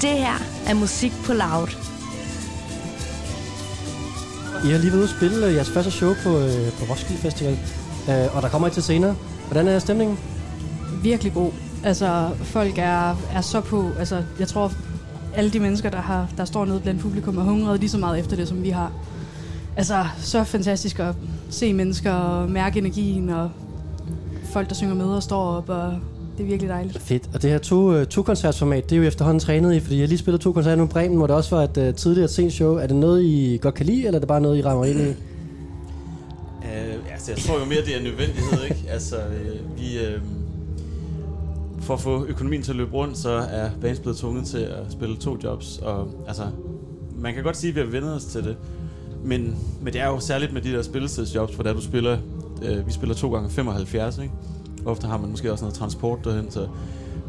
Det 0.00 0.10
her 0.10 0.36
er 0.66 0.74
musik 0.74 1.12
på 1.24 1.32
loud. 1.32 1.68
I 4.64 4.70
har 4.70 4.78
lige 4.78 4.92
været 4.92 4.94
ude 4.94 5.02
at 5.02 5.16
spille 5.16 5.46
øh, 5.46 5.54
jeres 5.54 5.70
første 5.70 5.90
show 5.90 6.14
på, 6.22 6.38
øh, 6.38 6.72
på 6.72 6.92
Roskilde 6.92 7.20
Festival, 7.20 7.58
øh, 8.08 8.36
og 8.36 8.42
der 8.42 8.48
kommer 8.48 8.68
I 8.68 8.70
til 8.70 8.82
senere. 8.82 9.16
Hvordan 9.48 9.68
er 9.68 9.78
stemningen? 9.78 10.18
virkelig 11.02 11.32
god. 11.32 11.52
Altså, 11.84 12.30
folk 12.42 12.78
er, 12.78 13.16
er 13.32 13.40
så 13.40 13.60
på. 13.60 13.90
Altså, 13.98 14.22
jeg 14.38 14.48
tror, 14.48 14.72
alle 15.34 15.50
de 15.50 15.60
mennesker, 15.60 15.90
der, 15.90 16.00
har, 16.00 16.28
der 16.36 16.44
står 16.44 16.64
nede 16.64 16.80
blandt 16.80 17.00
publikum, 17.00 17.38
er 17.38 17.42
hungret 17.42 17.80
lige 17.80 17.90
så 17.90 17.98
meget 17.98 18.18
efter 18.18 18.36
det, 18.36 18.48
som 18.48 18.62
vi 18.62 18.70
har. 18.70 18.92
Altså, 19.76 20.06
så 20.18 20.44
fantastisk 20.44 20.98
at 20.98 21.14
se 21.50 21.72
mennesker 21.72 22.12
og 22.12 22.50
mærke 22.50 22.78
energien, 22.78 23.28
og 23.28 23.50
folk, 24.52 24.68
der 24.68 24.74
synger 24.74 24.94
med 24.94 25.06
og 25.06 25.22
står 25.22 25.56
op, 25.56 25.68
og 25.68 25.94
det 26.38 26.44
er 26.44 26.48
virkelig 26.48 26.68
dejligt. 26.68 26.98
Fedt. 26.98 27.30
Og 27.34 27.42
det 27.42 27.50
her 27.50 27.58
to, 27.58 27.94
øh, 27.94 28.06
to 28.06 28.22
koncertsformat, 28.22 28.90
det 28.90 28.96
er 28.96 29.00
jo 29.00 29.06
efterhånden 29.06 29.40
trænet 29.40 29.74
i, 29.74 29.80
fordi 29.80 29.96
jeg 29.96 30.02
har 30.02 30.08
lige 30.08 30.18
spillet 30.18 30.40
to 30.40 30.52
koncerter 30.52 30.76
nu 30.76 30.84
i 30.84 30.88
Bremen, 30.88 31.16
hvor 31.16 31.26
det 31.26 31.36
også 31.36 31.56
var 31.56 31.62
et 31.62 31.88
uh, 31.88 31.94
tidligere 31.94 32.28
sent 32.28 32.52
show. 32.52 32.74
Er 32.74 32.86
det 32.86 32.96
noget, 32.96 33.22
I 33.22 33.58
godt 33.62 33.74
kan 33.74 33.86
lide, 33.86 34.06
eller 34.06 34.18
er 34.18 34.20
det 34.20 34.28
bare 34.28 34.40
noget, 34.40 34.58
I 34.58 34.62
rammer 34.62 34.84
ind 34.84 35.00
i? 35.00 35.08
Uh, 35.08 37.12
altså, 37.12 37.32
jeg 37.32 37.38
tror 37.38 37.58
jo 37.58 37.64
mere, 37.64 37.80
det 37.86 37.96
er 37.96 38.02
nødvendighed, 38.02 38.62
ikke? 38.70 38.90
Altså, 38.90 39.16
øh, 39.16 39.78
vi... 39.78 39.98
Øh, 39.98 40.20
for 41.80 41.94
at 41.94 42.00
få 42.00 42.24
økonomien 42.24 42.62
til 42.62 42.72
at 42.72 42.76
løbe 42.76 42.92
rundt, 42.92 43.18
så 43.18 43.30
er 43.30 43.70
bands 43.80 44.00
blevet 44.00 44.18
tvunget 44.18 44.46
til 44.46 44.58
at 44.58 44.82
spille 44.90 45.16
to 45.16 45.36
jobs. 45.44 45.78
Og 45.78 46.08
altså, 46.26 46.42
man 47.16 47.34
kan 47.34 47.42
godt 47.42 47.56
sige, 47.56 47.70
at 47.70 47.76
vi 47.76 47.80
har 47.80 47.86
vendt 47.86 48.08
os 48.08 48.24
til 48.24 48.44
det. 48.44 48.56
Men, 49.24 49.56
men 49.82 49.92
det 49.92 50.00
er 50.00 50.06
jo 50.06 50.20
særligt 50.20 50.52
med 50.52 50.62
de 50.62 50.72
der 50.72 50.82
spillestedsjobs, 50.82 51.54
hvor 51.54 51.64
der 51.64 51.72
du 51.72 51.80
spiller, 51.80 52.18
øh, 52.62 52.86
vi 52.86 52.92
spiller 52.92 53.14
to 53.14 53.34
gange 53.34 53.50
75, 53.50 54.18
ikke? 54.18 54.34
Ofte 54.88 55.06
har 55.06 55.16
man 55.18 55.30
måske 55.30 55.52
også 55.52 55.64
noget 55.64 55.74
transport 55.78 56.18
derhen, 56.24 56.50
så 56.50 56.66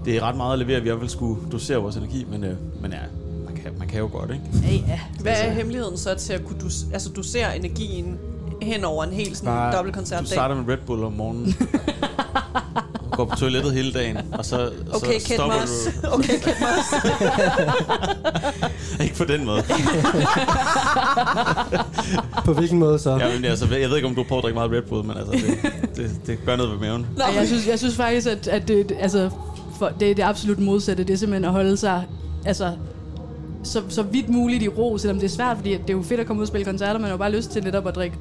det 0.05 0.17
er 0.17 0.21
ret 0.21 0.35
meget 0.35 0.53
at 0.53 0.59
levere. 0.59 0.81
Vi 0.81 0.89
har 0.89 0.95
vel 0.95 1.09
skulle 1.09 1.41
dosere 1.51 1.77
vores 1.77 1.95
energi, 1.95 2.25
men, 2.31 2.43
øh, 2.43 2.55
men 2.81 2.91
ja, 2.91 2.97
man 3.45 3.55
kan, 3.55 3.71
man 3.79 3.87
kan 3.87 3.99
jo 3.99 4.09
godt, 4.11 4.31
ikke? 4.31 4.43
Ja, 4.63 4.71
ja. 4.93 4.99
Hvad 5.21 5.33
er 5.37 5.51
hemmeligheden 5.51 5.97
så 5.97 6.15
til 6.15 6.33
at 6.33 6.45
kunne 6.45 6.59
dus- 6.59 6.85
altså 6.93 7.09
dosere 7.09 7.57
energien 7.57 8.17
hen 8.61 8.83
over 8.85 9.03
en 9.03 9.11
hel 9.13 9.35
sådan 9.35 9.45
Bare- 9.53 9.75
dobbeltkoncert 9.75 10.21
Du 10.21 10.25
starter 10.25 10.55
med 10.55 10.73
Red 10.73 10.77
Bull 10.87 11.03
om 11.03 11.13
morgenen. 11.13 11.45
går 13.19 13.25
på 13.25 13.35
toilettet 13.35 13.73
hele 13.73 13.91
dagen, 13.93 14.17
og 14.31 14.45
så, 14.45 14.71
Okay, 14.93 15.19
så 15.19 15.27
Kate 15.27 15.33
stopper 15.33 15.59
Moss. 15.59 15.89
du. 16.03 16.07
Okay, 16.15 16.39
Kate 16.39 16.57
Moss. 16.61 16.87
Ikke 19.03 19.15
på 19.15 19.23
den 19.23 19.45
måde. 19.45 19.63
På 22.45 22.53
hvilken 22.53 22.79
måde 22.79 22.99
så? 22.99 23.11
Ja, 23.11 23.35
men 23.35 23.45
altså, 23.45 23.75
jeg 23.75 23.89
ved 23.89 23.95
ikke, 23.95 24.07
om 24.07 24.15
du 24.15 24.23
prøver 24.23 24.39
at 24.39 24.43
drikke 24.43 24.55
meget 24.55 24.71
Red 24.71 24.81
Bull, 24.81 25.05
men 25.05 25.17
altså, 25.17 25.31
det, 25.31 25.41
det, 25.95 26.11
det 26.27 26.39
gør 26.45 26.55
noget 26.55 26.71
ved 26.71 26.79
maven. 26.79 27.05
Ej, 27.19 27.33
jeg, 27.35 27.47
synes, 27.47 27.67
jeg 27.67 27.79
synes 27.79 27.95
faktisk, 27.95 28.27
at, 28.27 28.47
at 28.47 28.67
det, 28.67 28.91
altså, 28.99 29.29
for, 29.79 29.91
det 29.99 30.11
er 30.11 30.15
det 30.15 30.23
absolut 30.23 30.59
modsatte. 30.59 31.03
Det 31.03 31.13
er 31.13 31.17
simpelthen 31.17 31.45
at 31.45 31.51
holde 31.51 31.77
sig 31.77 32.03
altså, 32.45 32.71
så, 33.63 33.81
så 33.89 34.01
vidt 34.01 34.29
muligt 34.29 34.63
i 34.63 34.67
ro, 34.67 34.97
selvom 34.97 35.19
det 35.19 35.25
er 35.25 35.35
svært, 35.35 35.57
fordi 35.57 35.71
det 35.71 35.89
er 35.89 35.93
jo 35.93 36.01
fedt 36.01 36.19
at 36.19 36.27
komme 36.27 36.39
ud 36.39 36.43
og 36.43 36.47
spille 36.47 36.65
koncerter, 36.65 36.93
man 36.93 37.03
har 37.03 37.11
jo 37.11 37.17
bare 37.17 37.31
lyst 37.31 37.51
til 37.51 37.63
netop 37.63 37.87
at 37.87 37.95
drikke 37.95 38.17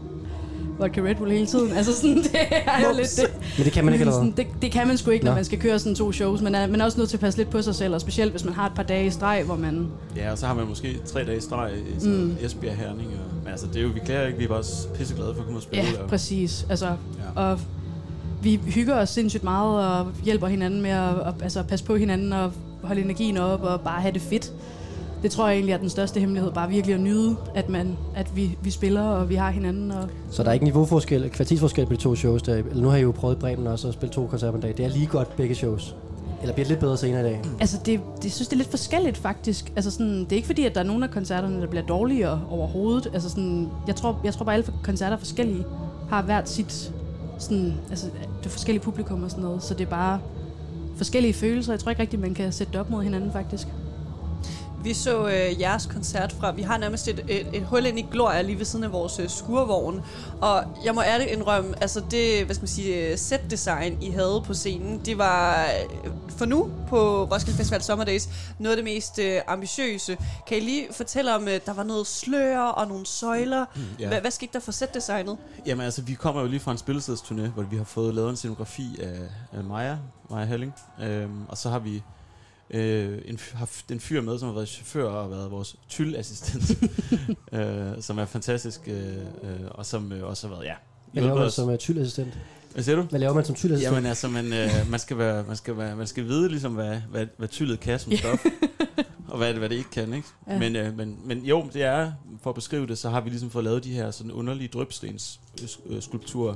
vodka 0.78 1.00
Red 1.00 1.14
Bull 1.14 1.30
hele 1.30 1.46
tiden. 1.46 1.72
Altså 1.72 1.96
sådan, 1.96 2.16
det 2.32 2.36
er 2.66 2.88
jo 2.90 2.96
lidt 2.96 3.16
det. 3.16 3.30
Men 3.56 3.64
det 3.64 3.72
kan 3.72 3.84
man 3.84 3.94
ikke, 3.94 4.02
eller 4.02 4.14
Sådan, 4.14 4.34
det, 4.36 4.46
det 4.62 4.72
kan 4.72 4.86
man 4.86 4.98
sgu 4.98 5.10
ikke, 5.10 5.24
når 5.24 5.32
Nå. 5.32 5.36
man 5.36 5.44
skal 5.44 5.58
køre 5.58 5.78
sådan 5.78 5.94
to 5.94 6.12
shows. 6.12 6.40
Man 6.42 6.54
er, 6.54 6.66
man 6.66 6.80
er 6.80 6.84
også 6.84 6.98
nødt 6.98 7.10
til 7.10 7.16
at 7.16 7.20
passe 7.20 7.38
lidt 7.38 7.50
på 7.50 7.62
sig 7.62 7.74
selv, 7.74 7.94
og 7.94 8.00
specielt 8.00 8.30
hvis 8.30 8.44
man 8.44 8.54
har 8.54 8.66
et 8.66 8.72
par 8.74 8.82
dage 8.82 9.06
i 9.06 9.10
streg, 9.10 9.42
hvor 9.44 9.56
man... 9.56 9.86
Ja, 10.16 10.30
og 10.32 10.38
så 10.38 10.46
har 10.46 10.54
man 10.54 10.66
måske 10.68 10.96
tre 11.06 11.24
dage 11.24 11.36
i 11.36 11.40
streg 11.40 11.70
i 11.96 12.00
sådan 12.00 12.18
mm. 12.24 12.36
Esbjerg 12.42 12.76
Herning. 12.76 13.08
Og, 13.08 13.34
men 13.44 13.50
altså, 13.50 13.66
det 13.66 13.76
er 13.76 13.82
jo, 13.82 13.88
vi 13.88 14.00
klager 14.04 14.26
ikke, 14.26 14.38
vi 14.38 14.44
er 14.44 14.48
bare 14.48 14.58
også 14.58 14.88
pisseglade 14.88 15.34
for 15.34 15.40
at 15.40 15.44
komme 15.44 15.52
ud 15.52 15.56
og 15.56 15.62
spille. 15.62 15.84
Ja, 15.96 16.02
og, 16.02 16.08
præcis. 16.08 16.66
Altså, 16.70 16.86
Ja. 16.86 17.40
og 17.42 17.60
vi 18.42 18.60
hygger 18.66 18.94
os 18.94 19.08
sindssygt 19.10 19.44
meget 19.44 19.86
og 19.98 20.06
hjælper 20.24 20.46
hinanden 20.46 20.80
med 20.82 20.90
at, 20.90 21.14
at 21.26 21.34
altså, 21.42 21.62
passe 21.62 21.84
på 21.84 21.96
hinanden 21.96 22.32
og 22.32 22.52
holde 22.82 23.00
energien 23.00 23.36
op 23.36 23.62
og 23.62 23.80
bare 23.80 24.00
have 24.00 24.12
det 24.14 24.22
fedt. 24.22 24.52
Det 25.22 25.30
tror 25.30 25.48
jeg 25.48 25.54
egentlig 25.54 25.72
er 25.72 25.78
den 25.78 25.88
største 25.88 26.20
hemmelighed. 26.20 26.52
Bare 26.52 26.68
virkelig 26.68 26.94
at 26.94 27.00
nyde, 27.00 27.36
at, 27.54 27.68
man, 27.68 27.96
at 28.14 28.36
vi, 28.36 28.58
vi 28.62 28.70
spiller 28.70 29.02
og 29.02 29.28
vi 29.28 29.34
har 29.34 29.50
hinanden. 29.50 29.90
Og 29.90 30.08
Så 30.30 30.42
der 30.42 30.48
er 30.48 30.52
ikke 30.52 30.64
niveauforskel, 30.64 31.30
kvalitetsforskel 31.30 31.86
på 31.86 31.92
de 31.92 31.98
to 31.98 32.14
shows 32.16 32.42
der. 32.42 32.54
Eller 32.54 32.82
nu 32.82 32.88
har 32.88 32.96
I 32.96 33.00
jo 33.00 33.10
prøvet 33.10 33.38
Bremen 33.38 33.66
også 33.66 33.88
at 33.88 33.94
spille 33.94 34.12
to 34.12 34.26
koncerter 34.26 34.52
på 34.52 34.56
en 34.56 34.62
dag. 34.62 34.74
Det 34.76 34.84
er 34.84 34.88
lige 34.88 35.06
godt 35.06 35.36
begge 35.36 35.54
shows. 35.54 35.96
Eller 36.42 36.54
bliver 36.54 36.64
det 36.64 36.70
lidt 36.70 36.80
bedre 36.80 36.96
senere 36.96 37.20
i 37.20 37.24
dag? 37.24 37.42
Altså, 37.60 37.76
det, 37.86 38.00
det 38.16 38.24
jeg 38.24 38.32
synes 38.32 38.48
det 38.48 38.52
er 38.52 38.56
lidt 38.56 38.70
forskelligt 38.70 39.16
faktisk. 39.16 39.72
Altså, 39.76 39.90
sådan, 39.90 40.20
det 40.24 40.32
er 40.32 40.36
ikke 40.36 40.46
fordi, 40.46 40.64
at 40.64 40.74
der 40.74 40.80
er 40.80 40.84
nogen 40.84 41.02
af 41.02 41.10
koncerterne, 41.10 41.60
der 41.60 41.66
bliver 41.66 41.86
dårligere 41.86 42.42
overhovedet. 42.50 43.10
Altså, 43.12 43.28
sådan, 43.28 43.68
jeg, 43.86 43.96
tror, 43.96 44.20
jeg 44.24 44.34
tror 44.34 44.44
bare, 44.44 44.54
alle 44.54 44.66
koncerter 44.82 45.16
er 45.16 45.18
forskellige. 45.18 45.64
Har 46.08 46.22
hvert 46.22 46.48
sit... 46.48 46.92
Sådan, 47.38 47.74
altså, 47.90 48.06
det 48.38 48.46
er 48.46 48.50
forskellige 48.50 48.82
publikum 48.82 49.22
og 49.22 49.30
sådan 49.30 49.44
noget. 49.44 49.62
Så 49.62 49.74
det 49.74 49.84
er 49.84 49.90
bare 49.90 50.20
forskellige 50.96 51.34
følelser. 51.34 51.72
Jeg 51.72 51.80
tror 51.80 51.90
ikke 51.90 52.02
rigtigt, 52.02 52.22
man 52.22 52.34
kan 52.34 52.52
sætte 52.52 52.72
det 52.72 52.80
op 52.80 52.90
mod 52.90 53.02
hinanden 53.02 53.32
faktisk. 53.32 53.68
Vi 54.82 54.94
så 54.94 55.28
øh, 55.28 55.60
jeres 55.60 55.86
koncert 55.86 56.32
fra, 56.32 56.52
vi 56.52 56.62
har 56.62 56.78
nærmest 56.78 57.08
et, 57.08 57.24
et, 57.28 57.46
et 57.52 57.62
hul 57.62 57.86
ind 57.86 57.98
i 57.98 58.06
Gloria 58.10 58.42
lige 58.42 58.58
ved 58.58 58.64
siden 58.64 58.84
af 58.84 58.92
vores 58.92 59.18
øh, 59.18 59.28
skurvogn. 59.28 60.02
Og 60.40 60.64
jeg 60.84 60.94
må 60.94 61.02
ærligt 61.02 61.30
indrømme, 61.30 61.74
altså 61.82 62.02
det, 62.10 62.44
hvad 62.44 62.54
skal 62.54 62.62
man 62.62 62.68
sige, 62.68 63.10
øh, 63.10 63.18
set 63.18 63.40
design, 63.50 64.02
I 64.02 64.10
havde 64.10 64.42
på 64.46 64.54
scenen, 64.54 65.00
det 65.04 65.18
var 65.18 65.64
øh, 66.04 66.10
for 66.28 66.44
nu 66.44 66.70
på 66.88 67.24
Roskilde 67.24 67.56
Festival 67.58 67.82
Summer 67.82 68.04
Days 68.04 68.28
noget 68.58 68.76
af 68.76 68.84
det 68.84 68.94
mest 68.94 69.18
øh, 69.18 69.40
ambitiøse. 69.46 70.16
Kan 70.46 70.56
I 70.56 70.60
lige 70.60 70.86
fortælle 70.92 71.34
om, 71.34 71.48
øh, 71.48 71.60
der 71.66 71.72
var 71.72 71.82
noget 71.82 72.06
slør 72.06 72.60
og 72.60 72.88
nogle 72.88 73.06
søjler. 73.06 73.58
ja. 73.76 73.82
Ja. 74.00 74.08
Hvad, 74.08 74.20
hvad 74.20 74.30
skete 74.30 74.52
der 74.52 74.60
for 74.60 74.72
set 74.72 74.94
designet? 74.94 75.36
Jamen 75.66 75.84
altså, 75.84 76.02
vi 76.02 76.14
kommer 76.14 76.40
jo 76.40 76.46
lige 76.46 76.60
fra 76.60 76.72
en 76.72 76.78
spillestedsturné, 76.78 77.48
hvor 77.48 77.62
vi 77.62 77.76
har 77.76 77.84
fået 77.84 78.14
lavet 78.14 78.30
en 78.30 78.36
scenografi 78.36 78.98
af, 79.02 79.18
af 79.58 79.64
Maja, 79.64 79.96
Maja 80.30 80.44
Helling. 80.44 80.74
Øhm, 81.02 81.42
og 81.48 81.58
så 81.58 81.70
har 81.70 81.78
vi 81.78 82.02
øh, 82.70 83.18
en, 83.24 83.38
haft 83.54 83.90
en 83.90 84.00
fyr 84.00 84.20
med, 84.20 84.38
som 84.38 84.48
har 84.48 84.54
været 84.54 84.68
chauffør 84.68 85.08
og 85.08 85.22
har 85.22 85.28
været 85.28 85.50
vores 85.50 85.76
tyld-assistent, 85.88 86.84
øh, 87.52 88.02
som 88.02 88.18
er 88.18 88.24
fantastisk, 88.24 88.80
øh, 88.86 89.16
øh, 89.16 89.60
og 89.70 89.86
som 89.86 90.12
øh, 90.12 90.28
også 90.28 90.48
har 90.48 90.54
været, 90.54 90.66
ja, 90.66 90.74
Hvad 91.12 91.22
laver 91.22 91.38
man 91.38 91.50
som 91.50 91.68
uh, 91.68 91.76
tyldassistent? 91.76 92.38
Hvad 92.72 92.82
siger 92.82 92.96
du? 92.96 93.02
Hvad 93.02 93.20
laver 93.20 93.34
man 93.34 93.44
som 93.44 93.54
tyldassistent? 93.54 93.94
Jamen 93.94 94.06
altså, 94.06 94.28
man, 94.28 94.52
øh, 94.52 94.90
man, 94.90 95.00
skal 95.00 95.18
være, 95.18 95.44
man, 95.46 95.56
skal 95.56 95.76
være, 95.76 95.96
man 95.96 96.06
skal 96.06 96.24
vide 96.24 96.48
ligesom, 96.48 96.74
hvad, 96.74 97.00
hvad, 97.10 97.26
hvad 97.36 97.48
tyldet 97.48 97.80
kan 97.80 97.98
som 97.98 98.12
stof, 98.16 98.44
og 99.28 99.38
hvad 99.38 99.48
det, 99.48 99.58
hvad 99.58 99.68
det 99.68 99.76
ikke 99.76 99.90
kan, 99.90 100.12
ikke? 100.14 100.28
Ja. 100.48 100.58
Men, 100.58 100.76
øh, 100.76 100.96
men, 100.96 101.18
men 101.24 101.38
jo, 101.38 101.66
det 101.72 101.82
er, 101.82 102.12
for 102.42 102.50
at 102.50 102.54
beskrive 102.54 102.86
det, 102.86 102.98
så 102.98 103.10
har 103.10 103.20
vi 103.20 103.30
ligesom 103.30 103.50
fået 103.50 103.64
lavet 103.64 103.84
de 103.84 103.92
her 103.92 104.10
sådan 104.10 104.32
underlige 104.32 104.68
drøbstens 104.68 105.40
øh, 105.62 105.96
øh, 105.96 106.02
skulpturer, 106.02 106.54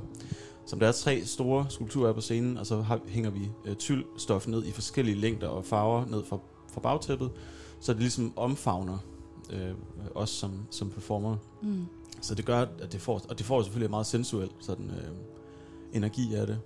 som 0.66 0.78
der 0.78 0.88
er 0.88 0.92
tre 0.92 1.24
store 1.24 1.66
skulpturer 1.68 2.12
på 2.12 2.20
scenen, 2.20 2.56
og 2.56 2.66
så 2.66 2.80
har, 2.80 3.00
hænger 3.06 3.30
vi 3.30 3.50
øh, 3.64 3.76
tyldstof 3.76 4.48
ned 4.48 4.64
i 4.64 4.70
forskellige 4.70 5.16
længder 5.16 5.48
og 5.48 5.64
farver 5.64 6.06
ned 6.06 6.24
fra, 6.24 6.38
fra 6.72 6.80
bagtæppet, 6.80 7.30
så 7.80 7.92
det 7.92 8.00
ligesom 8.00 8.32
omfavner 8.36 8.98
øh, 9.52 9.74
os 10.14 10.30
som, 10.30 10.52
som 10.70 10.90
performer. 10.90 11.36
Mm. 11.62 11.84
Så 12.20 12.34
det 12.34 12.44
gør, 12.44 12.60
at 12.60 12.92
det 12.92 13.00
får, 13.00 13.20
og 13.28 13.38
det 13.38 13.46
får 13.46 13.62
selvfølgelig 13.62 13.90
meget 13.90 14.06
sensuel 14.06 14.50
sådan, 14.60 14.90
øh, 14.90 15.10
energi 15.92 16.34
af 16.34 16.46
det. 16.46 16.58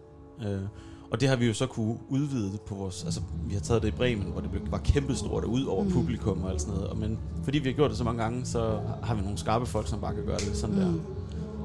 Øh, 0.47 0.63
og 1.11 1.21
det 1.21 1.29
har 1.29 1.37
vi 1.37 1.47
jo 1.47 1.55
så 1.55 1.67
kunne 1.67 1.99
udvide 2.09 2.59
på 2.67 2.75
vores, 2.75 3.05
altså 3.05 3.21
vi 3.47 3.55
har 3.55 3.61
taget 3.61 3.83
det 3.83 3.89
i 3.89 3.91
Bremen, 3.91 4.27
hvor 4.27 4.41
det 4.41 4.51
var 4.71 4.79
kæmpestort 4.79 5.45
og 5.45 5.51
ud 5.51 5.65
over 5.65 5.85
mm. 5.85 5.91
publikum 5.91 6.43
og 6.45 6.51
alt 6.51 6.61
sådan 6.61 6.75
noget. 6.75 6.91
Og, 6.91 6.99
men 6.99 7.19
fordi 7.45 7.59
vi 7.59 7.69
har 7.69 7.77
gjort 7.77 7.91
det 7.91 7.99
så 7.99 8.05
mange 8.05 8.23
gange, 8.23 8.45
så 8.45 8.81
har 9.03 9.15
vi 9.15 9.23
nogle 9.23 9.39
skarpe 9.39 9.67
folk, 9.67 9.89
som 9.89 10.01
bare 10.01 10.15
kan 10.15 10.25
gøre 10.25 10.39
det 10.39 10.57
sådan 10.57 10.75
mm. 10.75 10.81
der. 10.81 10.93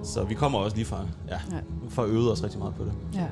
Så 0.04 0.24
vi 0.24 0.34
kommer 0.34 0.60
også 0.60 0.76
lige 0.78 0.86
fra, 0.86 1.06
ja, 1.30 1.34
Ja. 1.34 1.56
ja. 1.56 1.62
fra 1.90 2.04
at 2.04 2.10
øve 2.10 2.32
os 2.32 2.44
rigtig 2.44 2.60
meget 2.60 2.76
på 2.76 2.84
det. 2.84 2.92
Ja. 3.16 3.26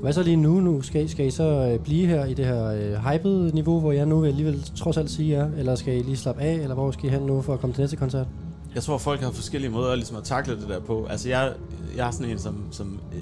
Hvad 0.00 0.12
så 0.12 0.22
lige 0.22 0.36
nu? 0.36 0.60
nu 0.60 0.82
skal, 0.82 1.04
I, 1.04 1.08
skal 1.08 1.26
I 1.26 1.30
så 1.30 1.44
øh, 1.72 1.78
blive 1.78 2.06
her 2.06 2.24
i 2.24 2.34
det 2.34 2.46
her 2.46 2.66
øh, 2.66 3.12
hypede 3.12 3.54
niveau, 3.54 3.80
hvor 3.80 3.92
jeg 3.92 4.06
nu 4.06 4.20
vil 4.20 4.28
alligevel 4.28 4.62
trods 4.76 4.96
alt 4.96 5.10
sige 5.10 5.34
er? 5.34 5.50
Eller 5.56 5.74
skal 5.74 5.96
I 5.98 6.02
lige 6.02 6.16
slappe 6.16 6.42
af, 6.42 6.52
eller 6.54 6.74
hvor 6.74 6.90
skal 6.90 7.04
I 7.04 7.08
hen 7.08 7.22
nu 7.22 7.42
for 7.42 7.54
at 7.54 7.60
komme 7.60 7.74
til 7.74 7.82
næste 7.82 7.96
koncert? 7.96 8.26
Jeg 8.74 8.82
tror, 8.82 8.98
folk 8.98 9.20
har 9.20 9.30
forskellige 9.30 9.70
måder 9.70 9.94
ligesom 9.94 10.16
at 10.16 10.24
takle 10.24 10.60
det 10.60 10.68
der 10.68 10.80
på. 10.80 11.06
Altså, 11.10 11.28
jeg, 11.28 11.52
jeg 11.96 12.06
er 12.06 12.10
sådan 12.10 12.30
en, 12.32 12.38
som, 12.38 12.64
som 12.70 13.00
øh, 13.14 13.20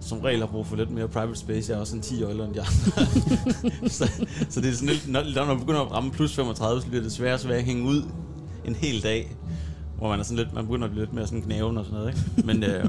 som 0.00 0.20
regel 0.20 0.40
har 0.40 0.46
brug 0.46 0.66
for 0.66 0.76
lidt 0.76 0.90
mere 0.90 1.08
private 1.08 1.38
space. 1.38 1.70
Jeg 1.72 1.76
er 1.76 1.80
også 1.80 1.96
en 1.96 2.02
10 2.02 2.24
år 2.24 2.28
ældre 2.30 2.44
end 2.44 2.54
jeg. 2.54 2.66
så, 3.90 4.10
så 4.48 4.60
det 4.60 4.68
er 4.68 4.72
sådan 4.72 4.88
lidt, 4.88 5.08
når, 5.08 5.20
når 5.34 5.44
man 5.44 5.58
begynder 5.60 5.80
at 5.80 5.92
ramme 5.92 6.10
plus 6.10 6.34
35, 6.34 6.80
så 6.82 6.88
bliver 6.88 7.02
det 7.02 7.12
sværere 7.12 7.34
og 7.34 7.40
sværere 7.40 7.58
at 7.58 7.64
hænge 7.64 7.84
ud 7.88 8.02
en 8.64 8.74
hel 8.74 9.02
dag. 9.02 9.36
Hvor 9.98 10.08
man 10.08 10.18
er 10.20 10.24
sådan 10.24 10.36
lidt, 10.36 10.54
man 10.54 10.66
begynder 10.66 10.84
at 10.84 10.90
blive 10.90 11.04
lidt 11.04 11.14
mere 11.14 11.26
sådan 11.26 11.42
knæven 11.42 11.78
og 11.78 11.84
sådan 11.84 11.98
noget, 11.98 12.14
ikke? 12.36 12.46
Men, 12.46 12.64
øh, 12.64 12.84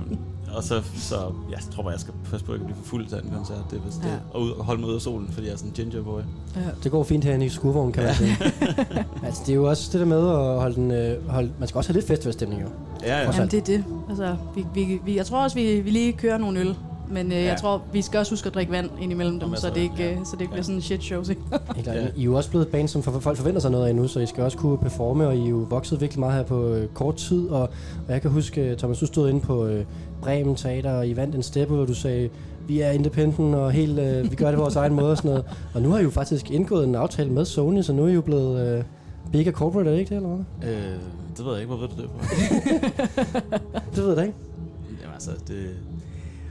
og 0.56 0.64
så, 0.64 0.82
så 0.96 1.16
jeg 1.52 1.60
tror 1.72 1.84
bare, 1.84 1.92
jeg 1.92 2.00
skal 2.00 2.14
passe 2.32 2.46
på, 2.46 2.52
at 2.52 2.56
jeg 2.60 2.62
ikke 2.62 2.66
bliver 2.74 2.84
for 2.84 2.90
fuld 2.90 3.08
til 3.08 3.18
den 3.22 3.32
koncert. 3.32 3.58
Det 3.72 3.80
er 3.80 3.86
vist 3.86 4.04
Ja. 4.04 4.10
det. 4.10 4.20
Og, 4.32 4.42
ud, 4.42 4.52
og 4.52 4.66
holde 4.66 4.82
mig 4.82 4.90
ud 4.90 4.96
af 4.96 5.02
solen, 5.02 5.30
fordi 5.32 5.48
jeg 5.48 5.54
er 5.54 5.58
sådan 5.58 5.70
en 5.70 5.74
ginger 5.76 6.04
boy. 6.04 6.20
Ja. 6.56 6.62
Det 6.84 6.92
går 6.92 7.04
fint 7.04 7.24
herinde 7.24 7.46
i 7.46 7.50
skurvognen, 7.50 7.94
kan 7.94 8.04
man 8.04 8.16
sige. 8.16 8.38
altså, 9.26 9.42
det 9.46 9.52
er 9.52 9.56
jo 9.56 9.70
også 9.70 9.90
det 9.92 10.00
der 10.00 10.06
med 10.06 10.30
at 10.30 10.60
holde 10.60 10.76
den... 10.76 10.92
Øh, 10.92 11.30
holde, 11.30 11.52
man 11.60 11.68
skal 11.68 11.78
også 11.80 11.90
have 11.90 11.98
lidt 11.98 12.08
festivalstemning, 12.08 12.62
jo. 12.62 12.68
Ja, 13.04 13.20
ja. 13.22 13.32
Jamen, 13.32 13.52
det 13.52 13.58
er 13.58 13.64
det. 13.64 13.84
Altså, 14.10 14.36
vi, 14.56 14.66
vi, 14.74 15.00
vi, 15.06 15.16
jeg 15.18 15.26
tror 15.26 15.44
også, 15.44 15.56
vi, 15.56 15.80
vi 15.82 15.90
lige 15.90 16.14
kører 16.14 16.38
nogle 16.38 16.60
øl. 16.60 16.76
Men 17.12 17.26
øh, 17.26 17.32
ja. 17.32 17.44
Ja. 17.44 17.50
jeg 17.50 17.58
tror, 17.58 17.82
vi 17.94 18.02
skal 18.02 18.20
også 18.20 18.32
huske 18.32 18.48
at 18.48 18.54
drikke 18.54 18.72
vand 18.72 18.90
ind 19.02 19.12
imellem 19.12 19.40
dem, 19.40 19.56
så 19.56 19.70
det 19.70 19.82
ikke, 19.82 19.96
ja. 19.98 20.12
øh, 20.12 20.18
så 20.26 20.32
det 20.32 20.42
ikke 20.42 20.52
bliver 20.52 20.64
sådan 20.64 20.76
en 20.76 20.82
shit 20.82 21.04
show. 21.04 21.24
Helt. 21.24 21.88
Ja. 21.88 21.94
I 22.16 22.22
er 22.22 22.24
jo 22.24 22.36
også 22.36 22.50
blevet 22.50 22.66
et 22.66 22.72
band, 22.72 22.88
som 22.88 23.04
for, 23.04 23.20
folk 23.20 23.38
forventer 23.38 23.62
sig 23.62 23.72
noget 23.72 23.88
af 23.88 23.96
nu, 23.96 24.08
så 24.08 24.20
I 24.20 24.26
skal 24.26 24.44
også 24.44 24.58
kunne 24.58 24.78
performe, 24.78 25.28
og 25.28 25.38
I 25.38 25.46
er 25.46 25.50
jo 25.50 25.68
vokset 25.70 26.02
virkelig 26.02 26.20
meget 26.20 26.36
her 26.36 26.44
på 26.44 26.68
øh, 26.68 26.88
kort 26.88 27.16
tid. 27.16 27.50
Og, 27.50 27.62
og 28.08 28.14
jeg 28.14 28.22
kan 28.22 28.32
huske, 28.32 28.62
øh, 28.62 28.78
Thomas, 28.78 29.00
du 29.00 29.06
stod 29.06 29.30
inde 29.30 29.42
på 29.42 29.66
øh, 29.66 29.86
Bremen 30.22 30.56
Teater, 30.56 30.92
og 30.92 31.08
I 31.08 31.16
vandt 31.16 31.36
en 31.36 31.44
steppe, 31.44 31.76
hvor 31.76 31.86
du 31.86 31.94
sagde, 31.94 32.30
vi 32.68 32.82
er 32.82 32.92
independent 32.92 33.56
og 33.56 33.72
helt, 33.72 34.00
øh, 34.00 34.32
vi 34.32 34.36
gør 34.36 34.46
det 34.48 34.56
på 34.56 34.62
vores 34.62 34.76
egen 34.76 34.94
måde 34.94 35.12
og 35.12 35.18
sådan 35.18 35.30
noget. 35.32 35.46
Og 35.74 35.82
nu 35.82 35.90
har 35.90 36.00
I 36.00 36.04
jo 36.04 36.10
faktisk 36.10 36.52
indgået 36.52 36.88
en 36.88 36.96
aftale 36.96 37.30
med 37.32 37.46
Sony, 37.46 37.82
så 37.82 37.94
nu 37.94 38.04
er 38.04 38.08
I 38.08 38.14
jo 38.14 38.22
blevet 38.22 38.78
øh, 38.78 38.84
mega 39.34 39.52
corporate, 39.52 39.90
er 39.90 39.94
det 39.94 40.00
ikke 40.00 40.10
det, 40.10 40.16
eller 40.16 40.30
hvad? 40.60 40.70
Øh, 40.70 40.94
det 41.38 41.46
ved 41.46 41.52
jeg 41.52 41.62
ikke, 41.62 41.76
hvor 41.76 41.88
ved 41.88 41.88
du 41.88 42.02
det 42.02 42.10
på? 42.10 42.18
Det 43.96 43.98
ved 43.98 44.08
jeg 44.08 44.18
da 44.18 44.22
ikke. 44.22 44.36
Jamen 45.02 45.14
altså, 45.14 45.32
det, 45.48 45.70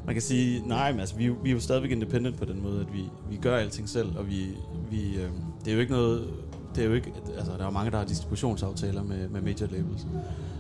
man 0.07 0.15
kan 0.15 0.23
sige, 0.23 0.69
nej, 0.69 0.93
men 0.93 1.01
altså, 1.01 1.17
vi, 1.17 1.27
er 1.27 1.33
vi 1.43 1.51
er 1.51 1.55
jo 1.55 1.61
stadigvæk 1.61 1.91
independent 1.91 2.39
på 2.39 2.45
den 2.45 2.63
måde, 2.63 2.81
at 2.81 2.93
vi, 2.93 3.05
vi 3.31 3.37
gør 3.37 3.57
alting 3.57 3.89
selv, 3.89 4.19
og 4.19 4.29
vi, 4.29 4.47
vi, 4.91 5.17
øh, 5.17 5.31
det 5.65 5.71
er 5.71 5.75
jo 5.75 5.81
ikke 5.81 5.93
noget, 5.93 6.29
det 6.75 6.85
er 6.85 6.89
jo 6.89 6.95
ikke, 6.95 7.13
altså, 7.37 7.53
der 7.53 7.61
er 7.61 7.65
jo 7.65 7.71
mange, 7.71 7.91
der 7.91 7.99
har 7.99 8.05
distributionsaftaler 8.05 9.03
med, 9.03 9.29
med 9.29 9.41
major 9.41 9.67
labels. 9.67 10.07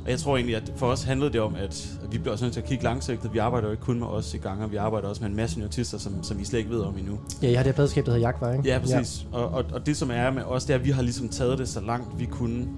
Og 0.05 0.11
jeg 0.11 0.19
tror 0.19 0.37
egentlig, 0.37 0.57
at 0.57 0.73
for 0.77 0.87
os 0.87 1.03
handlede 1.03 1.33
det 1.33 1.41
om, 1.41 1.55
at, 1.55 1.99
vi 2.11 2.19
bliver 2.19 2.33
også 2.33 2.45
nødt 2.45 2.53
til 2.53 2.61
at 2.61 2.67
kigge 2.67 2.85
langsigtet. 2.85 3.33
Vi 3.33 3.39
arbejder 3.39 3.69
jo 3.69 3.73
ikke 3.73 3.85
kun 3.85 3.99
med 3.99 4.07
os 4.07 4.35
i 4.35 4.37
gange, 4.37 4.71
vi 4.71 4.77
arbejder 4.77 5.09
også 5.09 5.23
med 5.23 5.31
en 5.31 5.37
masse 5.37 5.65
artister, 5.65 5.99
som, 5.99 6.23
som 6.23 6.39
vi 6.39 6.45
slet 6.45 6.59
ikke 6.59 6.71
ved 6.71 6.81
om 6.81 6.99
endnu. 6.99 7.19
Ja, 7.43 7.49
jeg 7.49 7.59
har 7.59 7.63
det 7.63 7.73
her 7.73 7.75
pladskab, 7.75 8.07
der 8.07 8.13
hedder 8.13 8.27
Jagtvej, 8.27 8.53
ikke? 8.53 8.69
Ja, 8.69 8.79
præcis. 8.79 9.27
Ja. 9.33 9.39
Og, 9.39 9.49
og, 9.49 9.65
og 9.73 9.87
det 9.87 9.97
som 9.97 10.11
er 10.11 10.31
med 10.31 10.43
os, 10.43 10.65
det 10.65 10.75
er, 10.75 10.79
at 10.79 10.85
vi 10.85 10.91
har 10.91 11.03
ligesom 11.03 11.29
taget 11.29 11.59
det 11.59 11.69
så 11.69 11.81
langt 11.81 12.19
vi 12.19 12.25
kunne 12.25 12.69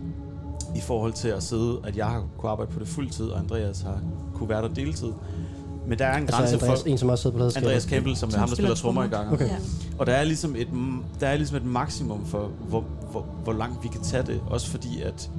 i 0.77 0.81
forhold 0.81 1.13
til 1.13 1.29
at 1.29 1.43
sidde, 1.43 1.81
at 1.85 1.97
jeg 1.97 2.07
har 2.07 2.25
kunne 2.39 2.51
arbejde 2.51 2.73
på 2.73 2.81
det 2.81 2.89
fuldtid, 2.89 3.27
og 3.27 3.39
Andreas 3.39 3.81
har 3.81 4.01
kunne 4.35 4.49
være 4.49 4.63
der 4.63 4.69
deltid. 4.69 5.13
Men 5.89 5.99
der 5.99 6.05
er 6.05 6.17
en 6.17 6.23
Altså 6.23 6.37
grænse 6.37 6.55
Andreas, 6.55 6.81
for 6.81 6.89
en, 6.89 6.99
som 6.99 7.09
også 7.09 7.23
sidder 7.23 7.39
på. 7.39 7.59
Andreas 7.59 7.83
Campbell, 7.83 8.17
som, 8.17 8.31
Som 8.31 8.37
er 8.37 8.41
ham, 8.41 8.49
der 8.49 8.57
spiller 8.57 8.75
trommer 8.75 9.05
i 9.05 9.09
gangen. 9.09 9.35
Okay. 9.35 9.49
Ja. 9.49 9.57
Og 9.99 10.07
der 10.07 10.13
er 10.13 10.25
ligesom 10.25 10.57
et, 10.57 10.69
der 11.21 11.29
er 11.29 11.37
ligesom 11.37 11.57
et 11.57 11.65
maksimum 11.65 12.27
for, 12.27 12.51
hvor, 12.69 12.85
hvor, 13.11 13.27
hvor 13.45 13.53
langt 13.53 13.83
vi 13.83 13.89
kan 13.89 14.01
tage 14.01 14.23
det. 14.23 14.41
Også 14.51 14.71
fordi, 14.71 15.03
at, 15.03 15.31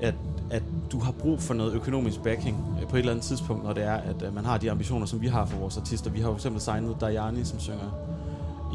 at, 0.00 0.14
at 0.50 0.62
du 0.92 0.98
har 0.98 1.12
brug 1.12 1.40
for 1.40 1.54
noget 1.54 1.72
økonomisk 1.72 2.22
backing 2.22 2.56
øh, 2.80 2.88
på 2.88 2.96
et 2.96 3.00
eller 3.00 3.12
andet 3.12 3.24
tidspunkt, 3.24 3.64
når 3.64 3.72
det 3.72 3.84
er, 3.84 3.94
at 3.94 4.22
øh, 4.26 4.34
man 4.34 4.44
har 4.44 4.58
de 4.58 4.70
ambitioner, 4.70 5.06
som 5.06 5.20
vi 5.20 5.26
har 5.26 5.46
for 5.46 5.58
vores 5.58 5.76
artister. 5.76 6.10
Vi 6.10 6.20
har 6.20 6.26
jo 6.26 6.32
for 6.32 6.38
eksempel 6.38 6.60
signet 6.60 6.96
Dajani, 7.00 7.44
som 7.44 7.60
synger 7.60 7.90